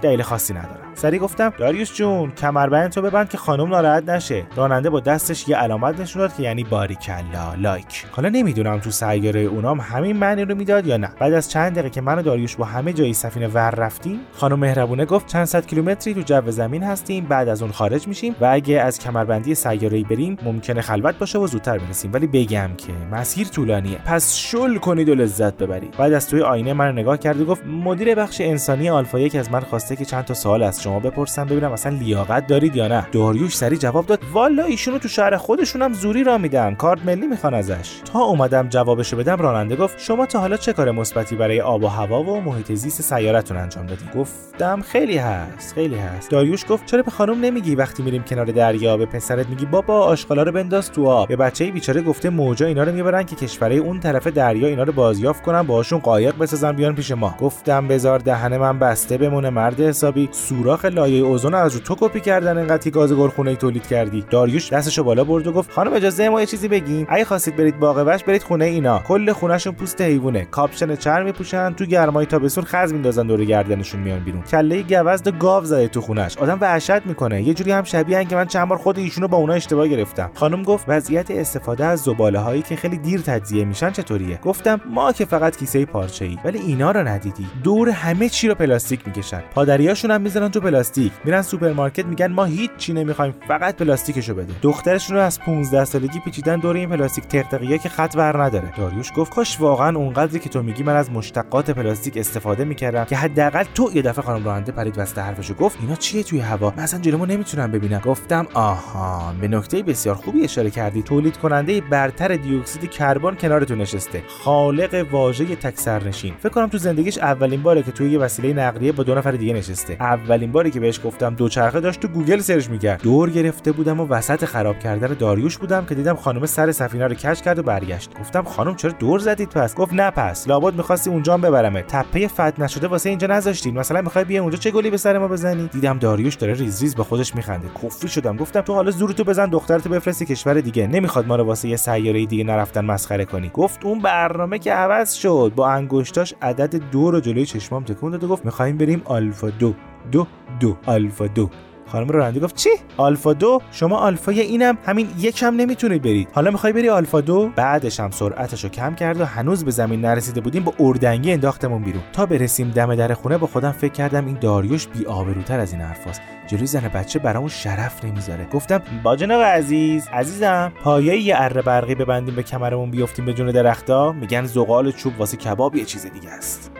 دلیل 0.00 0.22
خاصی 0.22 0.54
ندارم 0.54 0.86
سری 0.94 1.18
گفتم 1.18 1.52
داریوش 1.58 1.94
جون 1.94 2.30
کمربند 2.30 2.90
تو 2.90 3.02
ببند 3.02 3.28
که 3.28 3.38
خانم 3.38 3.68
ناراحت 3.68 4.08
نشه. 4.08 4.46
راننده 4.56 4.90
با 4.90 5.00
دستش 5.00 5.48
یه 5.48 5.56
علامت 5.56 6.00
نشون 6.00 6.22
داد 6.22 6.36
که 6.36 6.42
یعنی 6.42 6.64
باریکلا 6.64 7.54
لایک. 7.58 8.04
حالا 8.12 8.28
نمی‌دونم 8.28 8.78
تو 8.78 8.90
سیاره 8.90 9.40
اونام 9.40 9.80
همین 9.80 10.16
معنی 10.16 10.44
رو 10.44 10.54
می‌داد 10.54 10.86
یا 10.86 10.96
نه. 10.96 11.10
بعد 11.20 11.32
از 11.32 11.50
چند 11.50 11.72
دقیقه 11.72 11.90
که 11.90 12.00
من 12.00 12.18
و 12.18 12.22
داریوش 12.22 12.56
با 12.56 12.64
همه 12.64 12.92
جای 12.92 13.12
سفینه 13.12 13.48
ور 13.48 13.70
رفتیم 13.70 14.20
خانم 14.32 14.58
مهربونه 14.58 15.04
گفت 15.04 15.26
چند 15.26 15.44
صد 15.44 15.66
کیلومتری 15.66 16.14
تو 16.14 16.20
جو 16.20 16.50
زمین 16.50 16.82
هستیم 16.82 17.24
بعد 17.24 17.48
از 17.48 17.62
اون 17.62 17.72
خارج 17.72 18.08
میشیم 18.08 18.36
و 18.40 18.48
اگه 18.52 18.80
از 18.80 18.98
کمربندی 18.98 19.54
سیاره‌ای 19.54 20.04
بریم 20.04 20.36
ممکنه 20.42 20.80
خلوت 20.80 21.18
باشه 21.18 21.38
و 21.38 21.46
زودتر 21.46 21.78
برسیم. 21.78 22.10
ولی 22.12 22.26
بگم 22.26 22.70
که 22.76 22.92
مسیر 23.12 23.46
طولانیه. 23.46 23.98
پس 24.04 24.34
شل 24.34 24.76
کنید 24.76 25.08
و 25.08 25.14
لذت 25.14 25.56
ببرید. 25.56 25.96
بعد 25.98 26.12
از 26.12 26.28
توی 26.28 26.42
آینه 26.42 26.72
من 26.72 26.92
نگاه 26.92 27.18
کرد 27.18 27.40
و 27.40 27.44
گفت 27.44 27.66
مدیر 27.66 28.14
بخش 28.14 28.40
انسانی 28.40 28.90
آلفا 28.90 29.18
یک 29.18 29.36
از 29.36 29.52
من 29.52 29.60
خواسته 29.86 30.04
که 30.04 30.10
چند 30.10 30.24
تا 30.24 30.34
سوال 30.34 30.62
از 30.62 30.82
شما 30.82 31.00
بپرسم 31.00 31.44
ببینم 31.44 31.72
اصلا 31.72 31.96
لیاقت 31.96 32.46
دارید 32.46 32.76
یا 32.76 32.88
نه. 32.88 33.06
داریوش 33.12 33.56
سری 33.56 33.76
جواب 33.76 34.06
داد 34.06 34.20
والا 34.32 34.64
ایشونو 34.64 34.98
تو 34.98 35.08
شهر 35.08 35.36
خودشون 35.36 35.82
هم 35.82 35.92
زوری 35.92 36.24
را 36.24 36.38
میدن 36.38 36.74
کارت 36.74 37.04
ملی 37.04 37.26
می‌خوان 37.26 37.54
ازش. 37.54 38.00
تا 38.12 38.18
اومدم 38.18 38.68
جوابشو 38.68 39.16
بدم 39.16 39.36
راننده 39.36 39.76
گفت 39.76 39.98
شما 39.98 40.26
تا 40.26 40.40
حالا 40.40 40.56
چه 40.56 40.72
کار 40.72 40.90
مثبتی 40.90 41.36
برای 41.36 41.60
آب 41.60 41.84
و 41.84 41.86
هوا 41.86 42.22
و 42.22 42.40
محیط 42.40 42.72
زیست 42.72 43.02
سیارتون 43.02 43.56
انجام 43.56 43.86
دادین 43.86 44.08
گفتم 44.14 44.80
خیلی 44.80 45.18
هست 45.18 45.74
خیلی 45.74 45.96
هست. 45.96 46.30
داریوش 46.30 46.64
گفت 46.68 46.86
چرا 46.86 47.02
به 47.02 47.10
خانم 47.10 47.40
نمیگی 47.40 47.74
وقتی 47.74 48.02
میریم 48.02 48.22
کنار 48.22 48.46
دریا 48.46 48.96
به 48.96 49.06
پسرت 49.06 49.48
میگی 49.48 49.66
بابا 49.66 50.00
آشغالا 50.00 50.42
رو 50.42 50.52
بنداز 50.52 50.92
تو 50.92 51.06
آب. 51.06 51.28
به 51.28 51.36
بچه 51.36 51.70
بیچاره 51.70 52.02
گفته 52.02 52.30
موجا 52.30 52.66
اینا 52.66 52.82
رو 52.82 52.92
می‌برن 52.92 53.22
که 53.22 53.36
کشورهای 53.36 53.78
اون 53.78 54.00
طرف 54.00 54.26
دریا 54.26 54.68
اینا 54.68 54.82
رو 54.82 54.92
بازیافت 54.92 55.42
کنن 55.42 55.62
باهاشون 55.62 55.98
قایق 55.98 56.38
بسازن 56.38 56.72
بیان 56.72 56.94
پیش 56.94 57.10
ما. 57.10 57.34
گفتم 57.40 57.88
بزار 57.88 58.18
دهن 58.18 58.56
من 58.56 58.78
بسته 58.78 59.18
بمونه 59.18 59.50
مرد 59.50 59.75
حسابی. 59.80 60.28
سوراخ 60.32 60.84
لایه 60.84 61.24
اوزون 61.24 61.54
از 61.54 61.74
رو 61.74 61.80
تو 61.80 61.96
کپی 62.00 62.20
کردن 62.20 62.58
انقدر 62.58 62.82
که 62.82 62.90
گاز 62.90 63.12
گلخونه 63.12 63.56
تولید 63.56 63.86
کردی. 63.86 64.24
داریوش 64.30 64.72
دستشو 64.72 65.04
بالا 65.04 65.24
برد 65.24 65.46
و 65.46 65.52
گفت 65.52 65.72
خانم 65.72 65.92
اجازه 65.92 66.28
ما 66.28 66.40
یه 66.40 66.46
چیزی 66.46 66.68
بگیم. 66.68 67.06
اگه 67.08 67.24
خواستید 67.24 67.56
برید 67.56 67.78
باغ 67.78 68.04
وحش 68.06 68.24
برید 68.24 68.42
خونه 68.42 68.64
اینا. 68.64 68.98
کل 68.98 69.32
خونهشون 69.32 69.72
پوست 69.72 70.00
حیوونه 70.00 70.44
کاپشن 70.44 70.96
چرم 70.96 71.24
میپوشن 71.24 71.72
تو 71.72 71.84
گرمای 71.84 72.26
تابستون 72.26 72.64
خز 72.64 72.92
میندازن 72.92 73.26
دور 73.26 73.44
گردنشون 73.44 74.00
میان 74.00 74.20
بیرون. 74.20 74.42
کله 74.42 74.82
گوزن 74.82 75.38
گاو 75.38 75.64
زده 75.64 75.88
تو 75.88 76.00
خونش 76.00 76.38
آدم 76.38 76.58
وحشت 76.60 77.06
می‌کنه. 77.06 77.42
یه 77.42 77.54
جوری 77.54 77.72
هم 77.72 77.84
شبیه 77.84 78.24
که 78.24 78.36
من 78.36 78.46
چند 78.46 78.68
بار 78.68 78.78
خود 78.78 78.98
ایشونو 78.98 79.28
با 79.28 79.36
اونا 79.36 79.52
اشتباه 79.52 79.88
گرفتم. 79.88 80.30
خانم 80.34 80.62
گفت 80.62 80.84
وضعیت 80.88 81.30
استفاده 81.30 81.84
از 81.84 82.00
زباله 82.00 82.38
هایی 82.38 82.62
که 82.62 82.76
خیلی 82.76 82.96
دیر 82.98 83.20
تجزیه 83.20 83.64
میشن 83.64 83.90
چطوریه؟ 83.90 84.38
گفتم 84.42 84.80
ما 84.90 85.12
که 85.12 85.24
فقط 85.24 85.56
کیسه 85.56 85.84
پارچه 85.84 86.24
ای 86.24 86.38
ولی 86.44 86.58
اینا 86.58 86.90
رو 86.90 87.08
ندیدی. 87.08 87.46
دور 87.64 87.88
همه 87.88 88.28
چی 88.28 88.48
رو 88.48 88.54
پلاستیک 88.54 89.06
می‌کشن. 89.06 89.42
مادریاشون 89.66 90.10
هم 90.10 90.20
می‌زنن 90.20 90.48
تو 90.48 90.60
پلاستیک. 90.60 91.12
میرن 91.24 91.42
سوپرمارکت 91.42 92.06
میگن 92.06 92.26
ما 92.26 92.44
هیچ 92.44 92.70
چی 92.78 92.92
نمی‌خوایم 92.92 93.34
فقط 93.48 93.76
پلاستیکشو 93.76 94.34
بده. 94.34 94.54
دخترشون 94.62 95.16
رو 95.16 95.22
از 95.22 95.40
15 95.40 95.84
سالگی 95.84 96.20
پیچیدن 96.20 96.56
دور 96.56 96.76
این 96.76 96.88
پلاستیک 96.88 97.24
تقتقیه 97.24 97.78
که 97.78 97.88
خط 97.88 98.14
ور 98.16 98.44
نداره. 98.44 98.72
داریوش 98.76 99.12
گفت 99.16 99.34
کاش 99.34 99.60
واقعا 99.60 99.96
اونقدری 99.96 100.38
که 100.38 100.48
تو 100.48 100.62
میگی 100.62 100.82
من 100.82 100.96
از 100.96 101.10
مشتقات 101.10 101.70
پلاستیک 101.70 102.16
استفاده 102.16 102.64
می‌کردم 102.64 103.04
که 103.04 103.16
حداقل 103.16 103.64
تو 103.74 103.90
یه 103.94 104.02
دفعه 104.02 104.24
خانم 104.24 104.44
راننده 104.44 104.72
پرید 104.72 104.98
وسط 104.98 105.18
حرفشو 105.18 105.54
گفت 105.54 105.78
اینا 105.80 105.94
چیه 105.94 106.22
توی 106.22 106.40
هوا؟ 106.40 106.72
من 106.76 106.82
اصلا 106.82 107.00
جلومو 107.00 107.26
نمی‌تونم 107.26 107.70
ببینم. 107.72 108.00
گفتم 108.04 108.46
آها 108.54 109.34
به 109.40 109.48
نکته 109.48 109.82
بسیار 109.82 110.14
خوبی 110.14 110.44
اشاره 110.44 110.70
کردی. 110.70 111.02
تولید 111.02 111.36
کننده 111.36 111.80
برتر 111.80 112.36
دیوکسید 112.36 112.90
کربن 112.90 113.34
کنارتون 113.34 113.80
نشسته. 113.80 114.22
خالق 114.28 115.06
واژه 115.10 115.56
تک 115.56 115.78
سرنشین. 115.78 116.34
فکر 116.38 116.48
کنم 116.48 116.68
تو 116.68 116.78
زندگیش 116.78 117.18
اولین 117.18 117.62
باره 117.62 117.82
که 117.82 117.92
توی 117.92 118.10
یه 118.10 118.18
وسیله 118.18 118.52
نقلیه 118.52 118.92
با 118.92 119.02
دو 119.02 119.14
نفر 119.14 119.30
دیگه 119.30 119.55
نشسته 119.56 119.96
اولین 120.00 120.52
باری 120.52 120.70
که 120.70 120.80
بهش 120.80 121.00
گفتم 121.04 121.34
دوچرخه 121.34 121.80
داشت 121.80 122.00
تو 122.00 122.08
گوگل 122.08 122.38
سرچ 122.38 122.68
می‌کرد. 122.68 123.02
دور 123.02 123.30
گرفته 123.30 123.72
بودم 123.72 124.00
و 124.00 124.06
وسط 124.06 124.44
خراب 124.44 124.78
کردن 124.78 125.14
داریوش 125.18 125.58
بودم 125.58 125.84
که 125.84 125.94
دیدم 125.94 126.14
خانم 126.14 126.46
سر 126.46 126.72
سفینه 126.72 127.06
رو 127.06 127.14
کج 127.14 127.42
کرد 127.42 127.58
و 127.58 127.62
برگشت. 127.62 128.10
گفتم 128.20 128.42
خانم 128.42 128.74
چرا 128.74 128.90
دور 128.90 129.18
زدید 129.18 129.48
پس؟ 129.48 129.74
گفت 129.74 129.94
نه 129.94 130.10
پس. 130.10 130.48
لابد 130.48 130.74
می‌خواستی 130.74 131.10
اونجا 131.10 131.36
ببرمه 131.36 131.82
تپه 131.82 132.28
فتح 132.28 132.60
نشده 132.60 132.86
واسه 132.86 133.08
اینجا 133.08 133.26
نذاشتین. 133.26 133.78
مثلا 133.78 134.02
می‌خوای 134.02 134.24
بیا 134.24 134.42
اونجا 134.42 134.58
چه 134.58 134.70
گلی 134.70 134.90
به 134.90 134.96
سر 134.96 135.18
ما 135.18 135.28
بزنی؟ 135.28 135.68
دیدم 135.72 135.98
داریوش 135.98 136.34
داره 136.34 136.54
ریز 136.54 136.82
ریز 136.82 136.94
به 136.94 137.04
خودش 137.04 137.34
میخنده. 137.34 137.68
کفری 137.82 138.08
شدم. 138.08 138.36
گفتم 138.36 138.60
تو 138.60 138.74
حالا 138.74 138.90
زورتو 138.90 139.24
بزن 139.24 139.46
دخترتو 139.46 139.90
بفرستی 139.90 140.26
کشور 140.26 140.54
دیگه. 140.60 140.86
نمی‌خواد 140.86 141.26
ما 141.26 141.36
رو 141.36 141.44
واسه 141.44 141.68
یه 141.68 141.76
سیاره 141.76 142.26
دیگه 142.26 142.44
نرفتن 142.44 142.84
مسخره 142.84 143.24
کنی. 143.24 143.50
گفت 143.54 143.84
اون 143.84 143.98
برنامه 143.98 144.58
که 144.58 144.72
عوض 144.72 145.12
شد. 145.12 145.52
با 145.56 145.68
انگشتاش 145.68 146.34
عدد 146.42 146.90
دو 146.92 147.10
رو 147.10 147.20
جلوی 147.20 147.46
چشمام 147.46 147.84
تکون 147.84 148.12
داد 148.12 148.24
و 148.24 148.28
گفت 148.28 148.44
می‌خوایم 148.44 148.76
بریم 148.76 149.02
آلفا 149.04 149.45
دو. 149.50 149.74
دو 150.12 150.26
دو. 150.60 150.76
آلفا 150.86 151.26
دو. 151.26 151.50
خانم 151.86 152.08
راننده 152.08 152.40
گفت 152.40 152.56
چی؟ 152.56 152.70
آلفا 152.96 153.32
دو؟ 153.32 153.60
شما 153.70 153.96
آلفای 153.96 154.40
اینم. 154.40 154.78
همین 154.86 155.08
یکم 155.18 155.56
نمی‌تونید 155.56 156.02
برید. 156.02 156.28
حالا 156.32 156.50
می‌خوای 156.50 156.72
بری 156.72 156.88
آلفا 156.88 157.20
دو؟ 157.20 157.50
بعدش 157.56 158.00
هم 158.00 158.10
سرعتش 158.10 158.64
رو 158.64 158.70
کم 158.70 158.94
کرد 158.94 159.20
و 159.20 159.24
هنوز 159.24 159.64
به 159.64 159.70
زمین 159.70 160.00
نرسیده 160.00 160.40
بودیم 160.40 160.64
با 160.64 160.74
اردنگی 160.80 161.32
انداختمون 161.32 161.82
بیرون. 161.82 162.02
تا 162.12 162.26
برسیم 162.26 162.70
دم 162.70 162.94
در 162.94 163.14
خونه 163.14 163.38
با 163.38 163.46
خودم 163.46 163.72
فکر 163.72 163.92
کردم 163.92 164.26
این 164.26 164.38
داریوش 164.40 164.86
بی 164.86 165.06
آبروتر 165.06 165.60
از 165.60 165.72
این 165.72 165.82
حرفاست. 165.82 166.20
جلوی 166.46 166.66
زن 166.66 166.88
بچه 166.88 167.18
برامون 167.18 167.48
شرف 167.48 168.04
نمی‌ذاره. 168.04 168.46
گفتم 168.52 168.82
با 169.02 169.16
جناب 169.16 169.42
عزیز 169.42 170.08
عزیزم. 170.08 170.72
پایه 170.82 171.16
یه 171.16 171.34
اره 171.38 171.62
برقی 171.62 171.94
ببندیم 171.94 172.34
به 172.34 172.42
کمرمون 172.42 172.90
بیفتیم 172.90 173.24
به 173.24 173.32
جون 173.32 173.50
درختا. 173.50 174.12
میگن 174.12 174.44
زغال 174.44 174.92
چوب 174.92 175.20
واسه 175.20 175.36
کباب 175.36 175.76
یه 175.76 175.84
چیز 175.84 176.06
دیگه 176.06 176.30
است. 176.30 176.70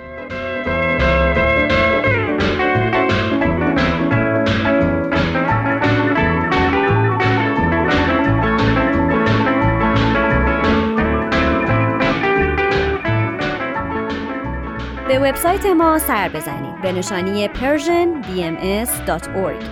وبسایت 15.27 15.67
ما 15.67 15.99
سر 15.99 16.29
بزنید. 16.29 16.83
به 16.83 16.93
نشانی 16.93 17.49
persianbms.org 17.49 19.65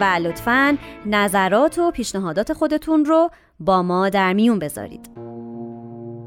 و 0.00 0.04
لطفا 0.04 0.76
نظرات 1.06 1.78
و 1.78 1.90
پیشنهادات 1.90 2.52
خودتون 2.52 3.04
رو 3.04 3.30
با 3.60 3.82
ما 3.82 4.08
در 4.08 4.32
میون 4.32 4.58
بذارید. 4.58 5.10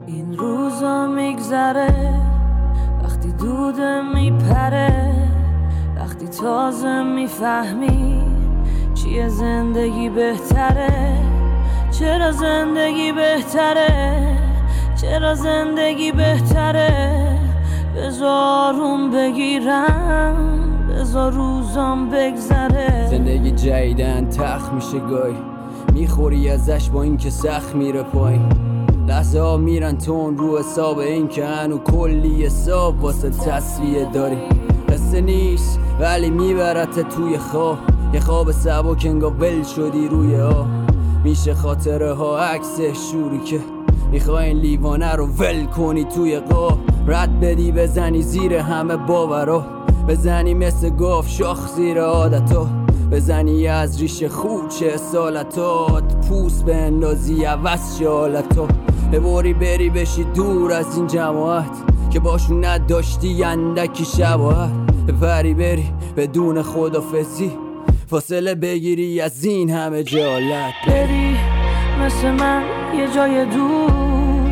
این 0.08 0.38
روزا 0.38 1.08
میگذره 1.08 2.14
وقتی 3.04 3.32
دوده 3.32 4.02
میپره 4.02 5.14
وقتی 5.96 6.28
تازه 6.28 7.04
می‌فهمی 7.04 8.24
چیه 8.94 9.28
زندگی 9.28 10.10
بهتره 10.10 11.18
چرا 12.00 12.32
زندگی 12.32 13.12
بهتره 13.12 14.38
چرا 15.02 15.36
زندگی 15.36 16.12
بهتره. 16.12 17.39
بزارون 18.00 19.12
بگیرم 19.12 20.36
بزار 20.90 21.32
روزام 21.32 22.10
بگذره. 22.10 23.08
زندگی 23.10 23.52
جدیدن 23.52 24.30
تخ 24.30 24.74
میشه 24.74 25.00
گای 25.00 25.34
می‌خوری 25.94 26.50
ازش 26.50 26.90
با 26.90 27.04
اینکه 27.04 27.30
سخت 27.30 27.76
میره 27.76 28.04
پایین. 28.04 28.42
لحظه 29.08 29.40
ها 29.40 29.58
میرن 29.58 29.98
تون 29.98 30.38
رو 30.38 30.60
حساب 30.60 30.98
این 30.98 31.28
که 31.28 31.46
هنو 31.46 31.78
کلی 31.78 32.46
حساب 32.46 33.04
واسه 33.04 33.30
تصویه 33.30 34.12
داری. 34.14 34.38
قصه 34.90 35.22
نیست 35.22 35.80
ولی 36.00 36.30
میبرت 36.30 37.10
توی 37.10 37.38
خواب. 37.38 37.78
یه 38.14 38.20
خواب 38.20 38.52
سبک 38.52 39.06
انگا 39.06 39.30
ول 39.30 39.64
شدی 39.64 40.08
روی 40.08 40.36
ها 40.36 40.66
میشه 41.24 41.54
خاطره 41.54 42.14
ها 42.14 42.38
عکس 42.38 42.80
شوری 42.82 43.40
که 43.40 43.60
می‌خوای 44.12 44.48
این 44.48 44.58
لیوانه 44.58 45.12
رو 45.12 45.26
ول 45.26 45.66
کنی 45.66 46.04
توی 46.04 46.40
قاب 46.40 46.80
رد 47.08 47.40
بدی 47.40 47.72
بزنی 47.72 48.22
زیر 48.22 48.54
همه 48.54 48.98
باورا 48.98 49.66
بزنی 50.08 50.54
مثل 50.54 50.90
گاف 50.90 51.30
شاخ 51.30 51.68
زیر 51.76 52.02
عادتا 52.02 52.68
بزنی 53.12 53.68
از 53.68 54.02
ریش 54.02 54.24
خوچه 54.24 54.98
سالتات 54.98 56.28
پوست 56.28 56.66
به 56.66 56.76
اندازی 56.76 57.44
عوض 57.44 58.00
شالتا 58.00 58.68
ببری 59.12 59.54
بری 59.54 59.90
بشی 59.90 60.24
دور 60.24 60.74
از 60.74 60.98
این 60.98 61.08
جماعت. 61.08 61.72
که 62.10 62.20
باشون 62.20 62.66
نداشتی 62.66 63.44
اندکی 63.44 64.06
شباهت. 64.06 64.72
بپری 65.08 65.54
بری 65.54 65.94
بدون 66.18 66.62
خدافزی. 66.62 67.52
فاصله 68.08 68.56
بگیری 68.56 69.22
از 69.22 69.44
این 69.44 69.70
همه 69.70 70.04
جالت. 70.04 70.74
بری 70.88 71.36
مثل 72.02 72.32
من. 72.32 72.79
یه 72.98 73.08
جای 73.16 73.46
دور 73.46 74.52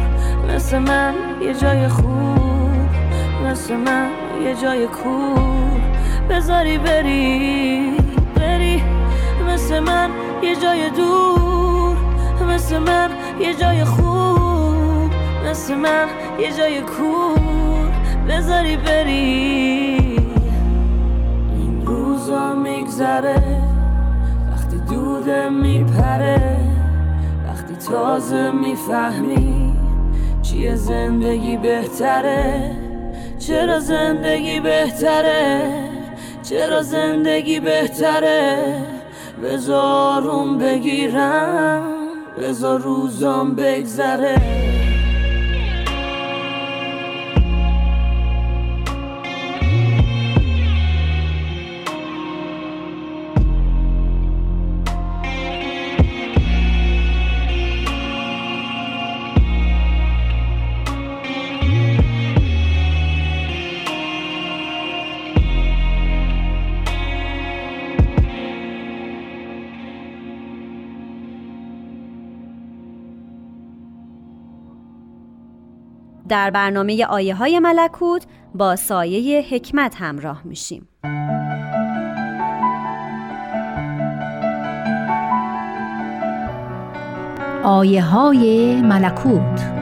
مثل 0.56 0.80
من 0.80 1.14
یه 1.42 1.54
جای 1.54 1.88
خوب 1.88 2.90
مثل 3.46 3.76
من 3.76 4.10
یه 4.44 4.56
جای 4.56 4.88
کور. 4.88 5.82
بذاری 6.30 6.78
بری 6.78 7.94
بری 8.36 8.84
مثل 9.50 9.80
من 9.80 10.10
یه 10.44 10.56
جای 10.56 10.90
دور 10.90 11.98
مثل 12.50 12.80
من 12.80 13.10
یه 13.40 13.54
جای 13.54 13.86
خوب 13.86 15.12
مثل 15.50 15.76
من 15.76 16.08
یه 16.40 16.52
جای 16.52 16.82
کور. 16.82 17.92
بذاری 18.30 18.78
بری. 18.78 20.20
این 21.54 21.86
روزا 21.86 22.54
میگذره 22.54 23.62
وقتی 24.52 24.78
دوده 24.78 25.50
میپره. 25.50 26.67
تازه 27.92 28.52
می‌فهمی 28.52 29.74
چیه 30.42 30.76
زندگی 30.76 31.58
بهتره 31.58 32.72
چرا 33.40 33.80
زندگی 33.80 34.60
بهتره 34.60 35.72
چرا 36.44 36.82
زندگی 36.82 37.60
بهتره؟ 37.60 38.76
بذارم 39.44 40.58
بگیرم 40.58 41.84
بذار 42.38 42.80
روزام 42.80 43.56
بگذره. 43.56 44.67
در 76.30 76.50
برنامه 76.52 77.06
آیه 77.06 77.36
های 77.36 77.60
ملکوت 77.60 78.26
با 78.56 78.76
سایه 78.76 79.42
حکمت 79.42 79.96
همراه 79.96 80.42
میشیم. 80.46 80.88
آیه 87.64 88.04
های 88.04 88.76
ملکوت 88.82 89.78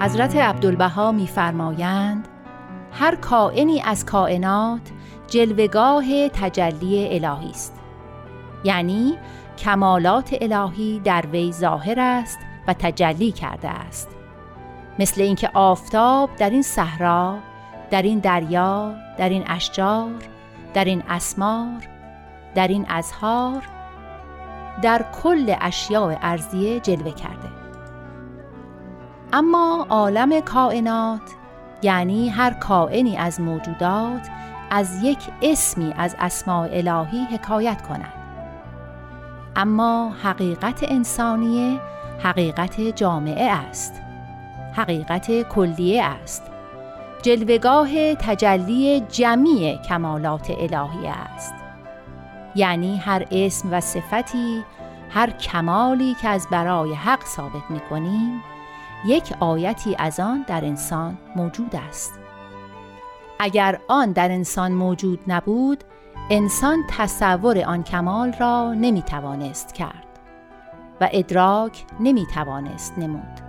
حضرت 0.00 0.36
عبدالبها 0.36 1.12
میفرمایند 1.12 2.28
هر 2.92 3.14
کائنی 3.16 3.80
از 3.80 4.04
کائنات 4.06 4.80
جلوگاه 5.28 6.28
تجلی 6.28 7.08
الهی 7.08 7.50
است. 7.50 7.74
یعنی 8.64 9.18
کمالات 9.58 10.36
الهی 10.40 11.00
در 11.04 11.26
وی 11.26 11.52
ظاهر 11.52 12.00
است 12.00 12.38
و 12.68 12.74
تجلی 12.74 13.32
کرده 13.32 13.68
است. 13.68 14.08
مثل 14.98 15.22
اینکه 15.22 15.50
آفتاب 15.54 16.30
در 16.36 16.50
این 16.50 16.62
صحرا 16.62 17.38
در 17.90 18.02
این 18.02 18.18
دریا 18.18 18.94
در 19.18 19.28
این 19.28 19.44
اشجار 19.46 20.10
در 20.74 20.84
این 20.84 21.02
اسمار 21.08 21.88
در 22.54 22.68
این 22.68 22.86
ازهار 22.88 23.62
در 24.82 25.04
کل 25.22 25.54
اشیاء 25.60 26.16
ارزیه 26.22 26.80
جلوه 26.80 27.10
کرده. 27.10 27.48
اما 29.32 29.86
عالم 29.90 30.40
کائنات 30.40 31.20
یعنی 31.82 32.28
هر 32.28 32.50
کائنی 32.50 33.16
از 33.16 33.40
موجودات 33.40 34.28
از 34.70 35.02
یک 35.02 35.18
اسمی 35.42 35.94
از 35.96 36.16
اسماع 36.18 36.68
الهی 36.72 37.24
حکایت 37.24 37.82
کند. 37.82 38.12
اما 39.56 40.12
حقیقت 40.22 40.84
انسانی 40.88 41.80
حقیقت 42.22 42.80
جامعه 42.80 43.50
است. 43.50 43.94
حقیقت 44.76 45.42
کلیه 45.42 46.04
است. 46.04 46.42
جلوگاه 47.22 48.14
تجلی 48.14 49.00
جمعی 49.00 49.78
کمالات 49.88 50.50
الهی 50.50 51.06
است. 51.06 51.54
یعنی 52.54 52.96
هر 52.96 53.26
اسم 53.30 53.68
و 53.72 53.80
صفتی 53.80 54.64
هر 55.10 55.30
کمالی 55.30 56.14
که 56.14 56.28
از 56.28 56.46
برای 56.50 56.94
حق 56.94 57.24
ثابت 57.26 57.70
می 57.70 57.80
کنیم 57.80 58.42
یک 59.06 59.34
آیتی 59.40 59.96
از 59.98 60.20
آن 60.20 60.44
در 60.48 60.64
انسان 60.64 61.18
موجود 61.36 61.76
است. 61.88 62.27
اگر 63.38 63.80
آن 63.88 64.12
در 64.12 64.30
انسان 64.30 64.72
موجود 64.72 65.20
نبود 65.26 65.84
انسان 66.30 66.84
تصور 66.90 67.58
آن 67.58 67.82
کمال 67.82 68.32
را 68.32 68.74
نمی 68.74 69.02
توانست 69.02 69.74
کرد 69.74 70.06
و 71.00 71.08
ادراک 71.12 71.84
نمی 72.00 72.26
توانست 72.34 72.98
نمود. 72.98 73.40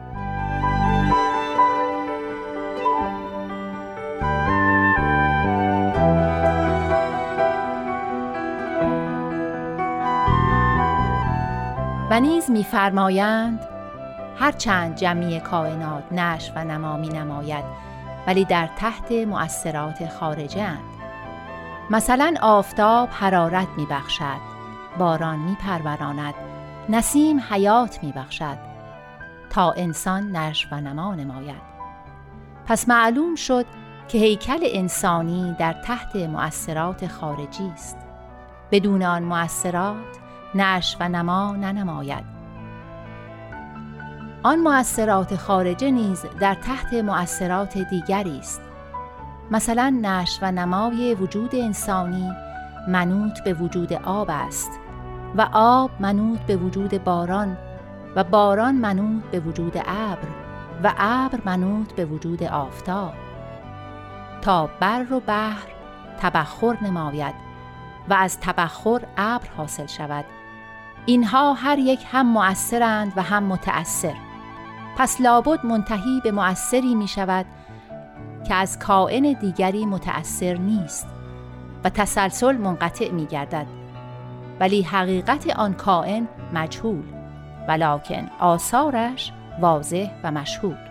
و 12.09 12.19
نیز 12.19 12.51
میفرمایند 12.51 13.59
هرچند 14.39 14.95
جمعی 14.95 15.39
کائنات 15.39 16.03
نش 16.11 16.51
و 16.55 16.63
نما 16.63 16.97
می 16.97 17.09
نماید 17.09 17.88
ولی 18.29 18.45
در 18.45 18.67
تحت 18.67 19.11
مؤثرات 19.11 20.09
خارجه 20.09 20.61
اند. 20.61 20.79
مثلا 21.89 22.33
آفتاب 22.41 23.09
حرارت 23.11 23.67
می 23.77 23.85
بخشد 23.85 24.39
باران 24.97 25.39
می 25.39 25.55
پروراند 25.55 26.33
نسیم 26.89 27.39
حیات 27.49 28.03
می 28.03 28.11
بخشد 28.11 28.57
تا 29.49 29.71
انسان 29.71 30.35
نش 30.35 30.67
و 30.71 30.81
نما 30.81 31.15
نماید. 31.15 31.61
پس 32.65 32.87
معلوم 32.87 33.35
شد 33.35 33.65
که 34.07 34.17
هیکل 34.17 34.59
انسانی 34.61 35.55
در 35.59 35.73
تحت 35.73 36.15
مؤثرات 36.15 37.07
خارجی 37.07 37.71
است. 37.73 37.97
بدون 38.71 39.03
آن 39.03 39.23
مؤثرات 39.23 40.19
نش 40.55 40.97
و 40.99 41.09
نما 41.09 41.51
ننماید. 41.51 42.38
آن 44.43 44.59
مؤثرات 44.59 45.35
خارجه 45.35 45.91
نیز 45.91 46.25
در 46.39 46.53
تحت 46.53 46.93
مؤثرات 46.93 47.77
دیگری 47.77 48.39
است. 48.39 48.61
مثلا 49.51 49.99
نش 50.01 50.39
و 50.41 50.51
نمای 50.51 51.15
وجود 51.15 51.55
انسانی 51.55 52.31
منوط 52.87 53.39
به 53.43 53.53
وجود 53.53 53.93
آب 53.93 54.27
است 54.29 54.71
و 55.35 55.49
آب 55.53 55.91
منوط 55.99 56.39
به 56.39 56.57
وجود 56.57 57.03
باران 57.03 57.57
و 58.15 58.23
باران 58.23 58.75
منوط 58.75 59.23
به 59.23 59.39
وجود 59.39 59.77
ابر 59.77 60.27
و 60.83 60.93
ابر 60.97 61.39
منوط 61.45 61.91
به 61.91 62.05
وجود 62.05 62.43
آفتاب 62.43 63.13
تا 64.41 64.69
بر 64.79 65.05
و 65.13 65.19
بحر 65.19 65.67
تبخر 66.19 66.77
نماید 66.81 67.35
و 68.09 68.13
از 68.13 68.39
تبخر 68.39 69.01
ابر 69.17 69.47
حاصل 69.57 69.85
شود. 69.85 70.25
اینها 71.05 71.53
هر 71.53 71.79
یک 71.79 72.05
هم 72.11 72.25
مؤثرند 72.25 73.13
و 73.15 73.21
هم 73.21 73.43
متأثر. 73.43 74.28
پس 74.99 75.21
لابد 75.21 75.65
منتهی 75.65 76.21
به 76.23 76.31
مؤثری 76.31 76.95
می 76.95 77.07
شود 77.07 77.45
که 78.47 78.53
از 78.53 78.79
کائن 78.79 79.33
دیگری 79.33 79.85
متأثر 79.85 80.53
نیست 80.53 81.07
و 81.83 81.89
تسلسل 81.89 82.57
منقطع 82.57 83.11
می 83.11 83.25
گردد 83.25 83.67
ولی 84.59 84.81
حقیقت 84.81 85.49
آن 85.49 85.73
کائن 85.73 86.27
مجهول 86.53 87.03
ولکن 87.67 88.29
آثارش 88.39 89.31
واضح 89.61 90.11
و 90.23 90.31
مشهود. 90.31 90.88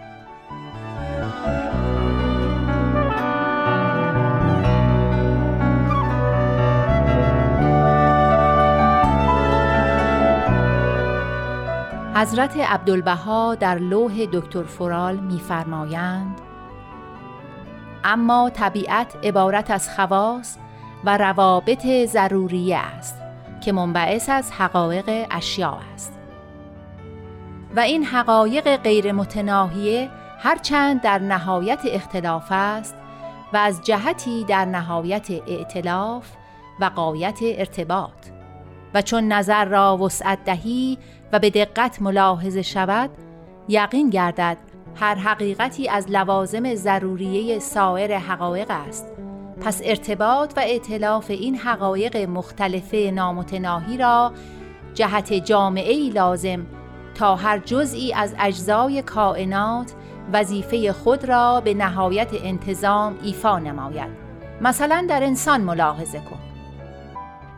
حضرت 12.19 12.57
عبدالبها 12.57 13.55
در 13.55 13.79
لوح 13.79 14.27
دکتر 14.33 14.63
فرال 14.63 15.17
می‌فرمایند 15.17 16.41
اما 18.05 18.51
طبیعت 18.51 19.17
عبارت 19.25 19.71
از 19.71 19.91
خواص 19.91 20.57
و 21.05 21.17
روابط 21.19 21.87
ضروریه 22.07 22.77
است 22.77 23.15
که 23.61 23.73
منبعث 23.73 24.29
از 24.29 24.53
حقایق 24.53 25.27
اشیا 25.31 25.79
است. 25.95 26.19
و 27.77 27.81
این 27.81 28.05
حقایق 28.05 28.77
غیر 28.77 29.13
متناهیه 29.13 30.09
هرچند 30.39 31.01
در 31.01 31.19
نهایت 31.19 31.81
اختلاف 31.85 32.47
است 32.51 32.95
و 33.53 33.57
از 33.57 33.83
جهتی 33.83 34.45
در 34.45 34.65
نهایت 34.65 35.31
ائتلاف 35.31 36.27
و 36.81 36.85
قایت 36.85 37.39
ارتباط. 37.43 38.29
و 38.95 39.03
چون 39.03 39.33
نظر 39.33 39.65
را 39.65 39.97
وسعت 39.97 40.45
دهی 40.45 40.99
و 41.33 41.39
به 41.39 41.51
دقت 41.51 42.03
ملاحظه 42.03 42.63
شود 42.63 43.11
یقین 43.69 44.11
گردد 44.11 44.57
هر 44.95 45.15
حقیقتی 45.15 45.89
از 45.89 46.11
لوازم 46.11 46.75
ضروریه 46.75 47.59
سایر 47.59 48.19
حقایق 48.19 48.71
است. 48.71 49.07
پس 49.61 49.81
ارتباط 49.85 50.53
و 50.57 50.61
اعتلاف 50.61 51.31
این 51.31 51.57
حقایق 51.57 52.17
مختلفه 52.17 53.11
نامتناهی 53.15 53.97
را 53.97 54.33
جهت 54.95 55.33
جامعه 55.33 56.11
لازم 56.13 56.67
تا 57.15 57.37
هر 57.37 57.59
جزئی 57.59 58.13
از 58.13 58.35
اجزای 58.39 59.03
کائنات 59.03 59.93
وظیفه 60.33 60.93
خود 60.93 61.25
را 61.25 61.61
به 61.61 61.75
نهایت 61.75 62.29
انتظام 62.45 63.19
ایفا 63.23 63.59
نماید. 63.59 64.11
مثلا 64.61 65.07
در 65.09 65.23
انسان 65.23 65.61
ملاحظه 65.61 66.19
کن. 66.19 66.39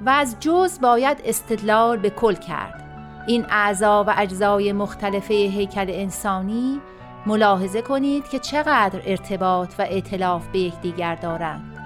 و 0.06 0.10
از 0.10 0.36
جز 0.40 0.80
باید 0.80 1.18
استدلال 1.24 1.96
به 1.96 2.10
کل 2.10 2.34
کرد. 2.34 2.89
این 3.26 3.46
اعضا 3.50 4.04
و 4.04 4.14
اجزای 4.16 4.72
مختلفه 4.72 5.34
هیکل 5.34 5.86
انسانی 5.88 6.80
ملاحظه 7.26 7.82
کنید 7.82 8.28
که 8.28 8.38
چقدر 8.38 9.00
ارتباط 9.04 9.74
و 9.78 9.82
اعتلاف 9.82 10.48
به 10.48 10.58
یکدیگر 10.58 11.14
دارند. 11.14 11.76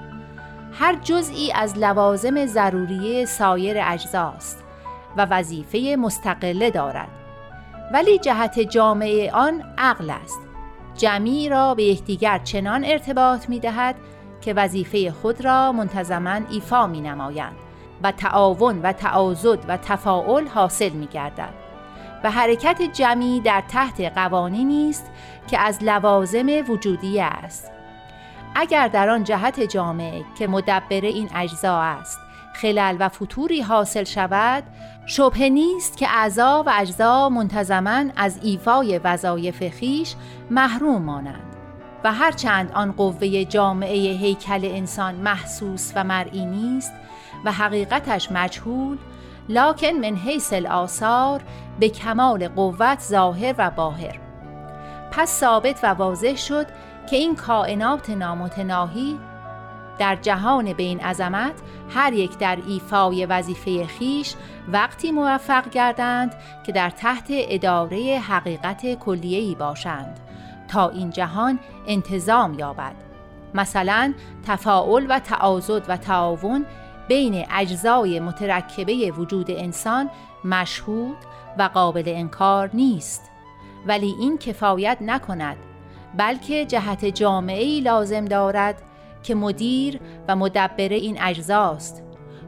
هر 0.72 0.95
جزئی 0.95 1.53
از 1.53 1.78
لوازم 1.78 2.47
ضروری 2.47 3.26
سایر 3.26 3.76
اجزاست 3.85 4.64
و 5.16 5.26
وظیفه 5.30 5.97
مستقله 5.99 6.70
دارد. 6.70 7.09
ولی 7.93 8.18
جهت 8.18 8.61
جامعه 8.61 9.30
آن 9.32 9.62
عقل 9.78 10.11
است. 10.11 10.41
جمعی 10.97 11.49
را 11.49 11.74
به 11.74 11.82
یکدیگر 11.82 12.39
چنان 12.39 12.85
ارتباط 12.85 13.49
می 13.49 13.61
دهد 13.61 13.97
که 14.41 14.53
وظیفه 14.53 15.11
خود 15.11 15.45
را 15.45 15.72
منتظما 15.72 16.41
ایفا 16.51 16.87
می 16.87 17.01
نمایند 17.01 17.57
و 18.03 18.12
تعاون 18.12 18.82
و 18.82 18.92
تعاضد 18.92 19.59
و 19.68 19.76
تفاعل 19.76 20.47
حاصل 20.47 20.90
می 20.90 21.07
گردد 21.07 21.55
و 22.24 22.30
حرکت 22.30 22.82
جمعی 22.82 23.40
در 23.40 23.62
تحت 23.68 24.01
قوانینی 24.01 24.90
است 24.90 25.11
که 25.47 25.59
از 25.59 25.78
لوازم 25.82 26.47
وجودی 26.68 27.20
است. 27.20 27.70
اگر 28.55 28.88
در 28.88 29.09
آن 29.09 29.24
جهت 29.24 29.61
جامعه 29.61 30.24
که 30.38 30.47
مدبر 30.47 31.01
این 31.01 31.30
اجزا 31.34 31.80
است 31.80 32.18
خلل 32.55 32.97
و 33.01 33.09
فتوری 33.09 33.61
حاصل 33.61 34.05
شود 34.05 34.64
شبه 35.07 35.49
نیست 35.49 35.97
که 35.97 36.09
اعضا 36.09 36.62
و 36.66 36.72
اجزا 36.74 37.28
منتظما 37.28 38.05
از 38.16 38.38
ایفای 38.42 38.99
وظایف 38.99 39.68
خیش 39.68 40.14
محروم 40.51 41.03
مانند. 41.03 41.55
و 42.05 42.12
هرچند 42.12 42.72
آن 42.72 42.92
قوه 42.92 43.45
جامعه 43.45 44.12
هیکل 44.12 44.64
انسان 44.64 45.14
محسوس 45.14 45.92
و 45.97 46.05
مرئی 46.05 46.47
نیست 46.47 46.92
و 47.45 47.53
حقیقتش 47.53 48.32
مجهول 48.32 48.99
لکن 49.49 49.92
من 49.92 50.16
حیث 50.16 50.53
الاثار 50.53 51.42
به 51.80 51.88
کمال 51.88 52.49
قوت 52.49 53.01
ظاهر 53.01 53.55
و 53.59 53.70
باهر. 53.70 54.18
پس 55.11 55.40
ثابت 55.40 55.80
و 55.82 55.86
واضح 55.86 56.36
شد 56.36 56.66
که 57.11 57.16
این 57.16 57.36
کائنات 57.36 58.11
نامتناهی 58.11 59.18
در 59.99 60.16
جهان 60.16 60.72
بین 60.72 61.01
عظمت 61.01 61.55
هر 61.95 62.12
یک 62.12 62.38
در 62.38 62.59
ایفای 62.66 63.26
وظیفه 63.26 63.86
خیش 63.86 64.34
وقتی 64.68 65.12
موفق 65.12 65.68
گردند 65.68 66.34
که 66.66 66.72
در 66.72 66.90
تحت 66.90 67.26
اداره 67.30 68.18
حقیقت 68.28 68.95
کلیه‌ای 68.95 69.55
باشند 69.55 70.20
تا 70.68 70.88
این 70.88 71.11
جهان 71.11 71.59
انتظام 71.86 72.55
یابد. 72.55 72.95
مثلا 73.55 74.14
تفاعل 74.47 75.07
و 75.09 75.18
تعاضد 75.18 75.82
و 75.88 75.97
تعاون 75.97 76.66
بین 77.09 77.44
اجزای 77.50 78.20
مترکبه 78.20 79.12
وجود 79.18 79.50
انسان 79.50 80.11
مشهود 80.44 81.16
و 81.59 81.62
قابل 81.62 82.02
انکار 82.07 82.70
نیست. 82.74 83.30
ولی 83.86 84.14
این 84.20 84.38
کفایت 84.38 84.98
نکند 85.00 85.57
بلکه 86.16 86.64
جهت 86.64 87.05
جامعه 87.05 87.80
لازم 87.80 88.24
دارد 88.24 88.82
که 89.22 89.34
مدیر 89.34 90.00
و 90.28 90.36
مدبر 90.36 90.88
این 90.88 91.22
اجزاست. 91.22 92.02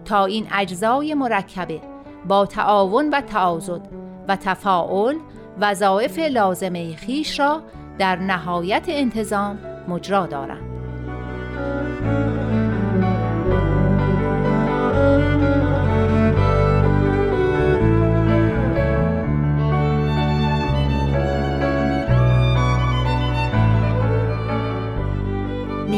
تا 0.04 0.24
این 0.24 0.46
اجزای 0.52 1.14
مرکبه 1.14 1.80
با 2.28 2.46
تعاون 2.46 3.10
و 3.10 3.20
تعاضد 3.20 3.88
و 4.28 4.36
تفاعل 4.36 5.16
وظایف 5.60 6.18
لازمه 6.18 6.96
خیش 6.96 7.40
را 7.40 7.62
در 7.98 8.16
نهایت 8.16 8.84
انتظام 8.88 9.58
مجرا 9.88 10.26
دارند. 10.26 10.66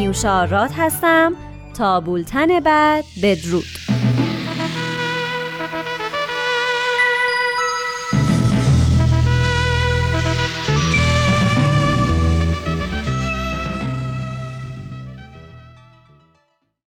نیوشا 0.08 0.44
راد 0.44 0.70
هستم. 0.76 1.32
تا 1.74 2.00
بولتن 2.00 2.60
بعد 2.60 3.04
بدرود. 3.22 3.97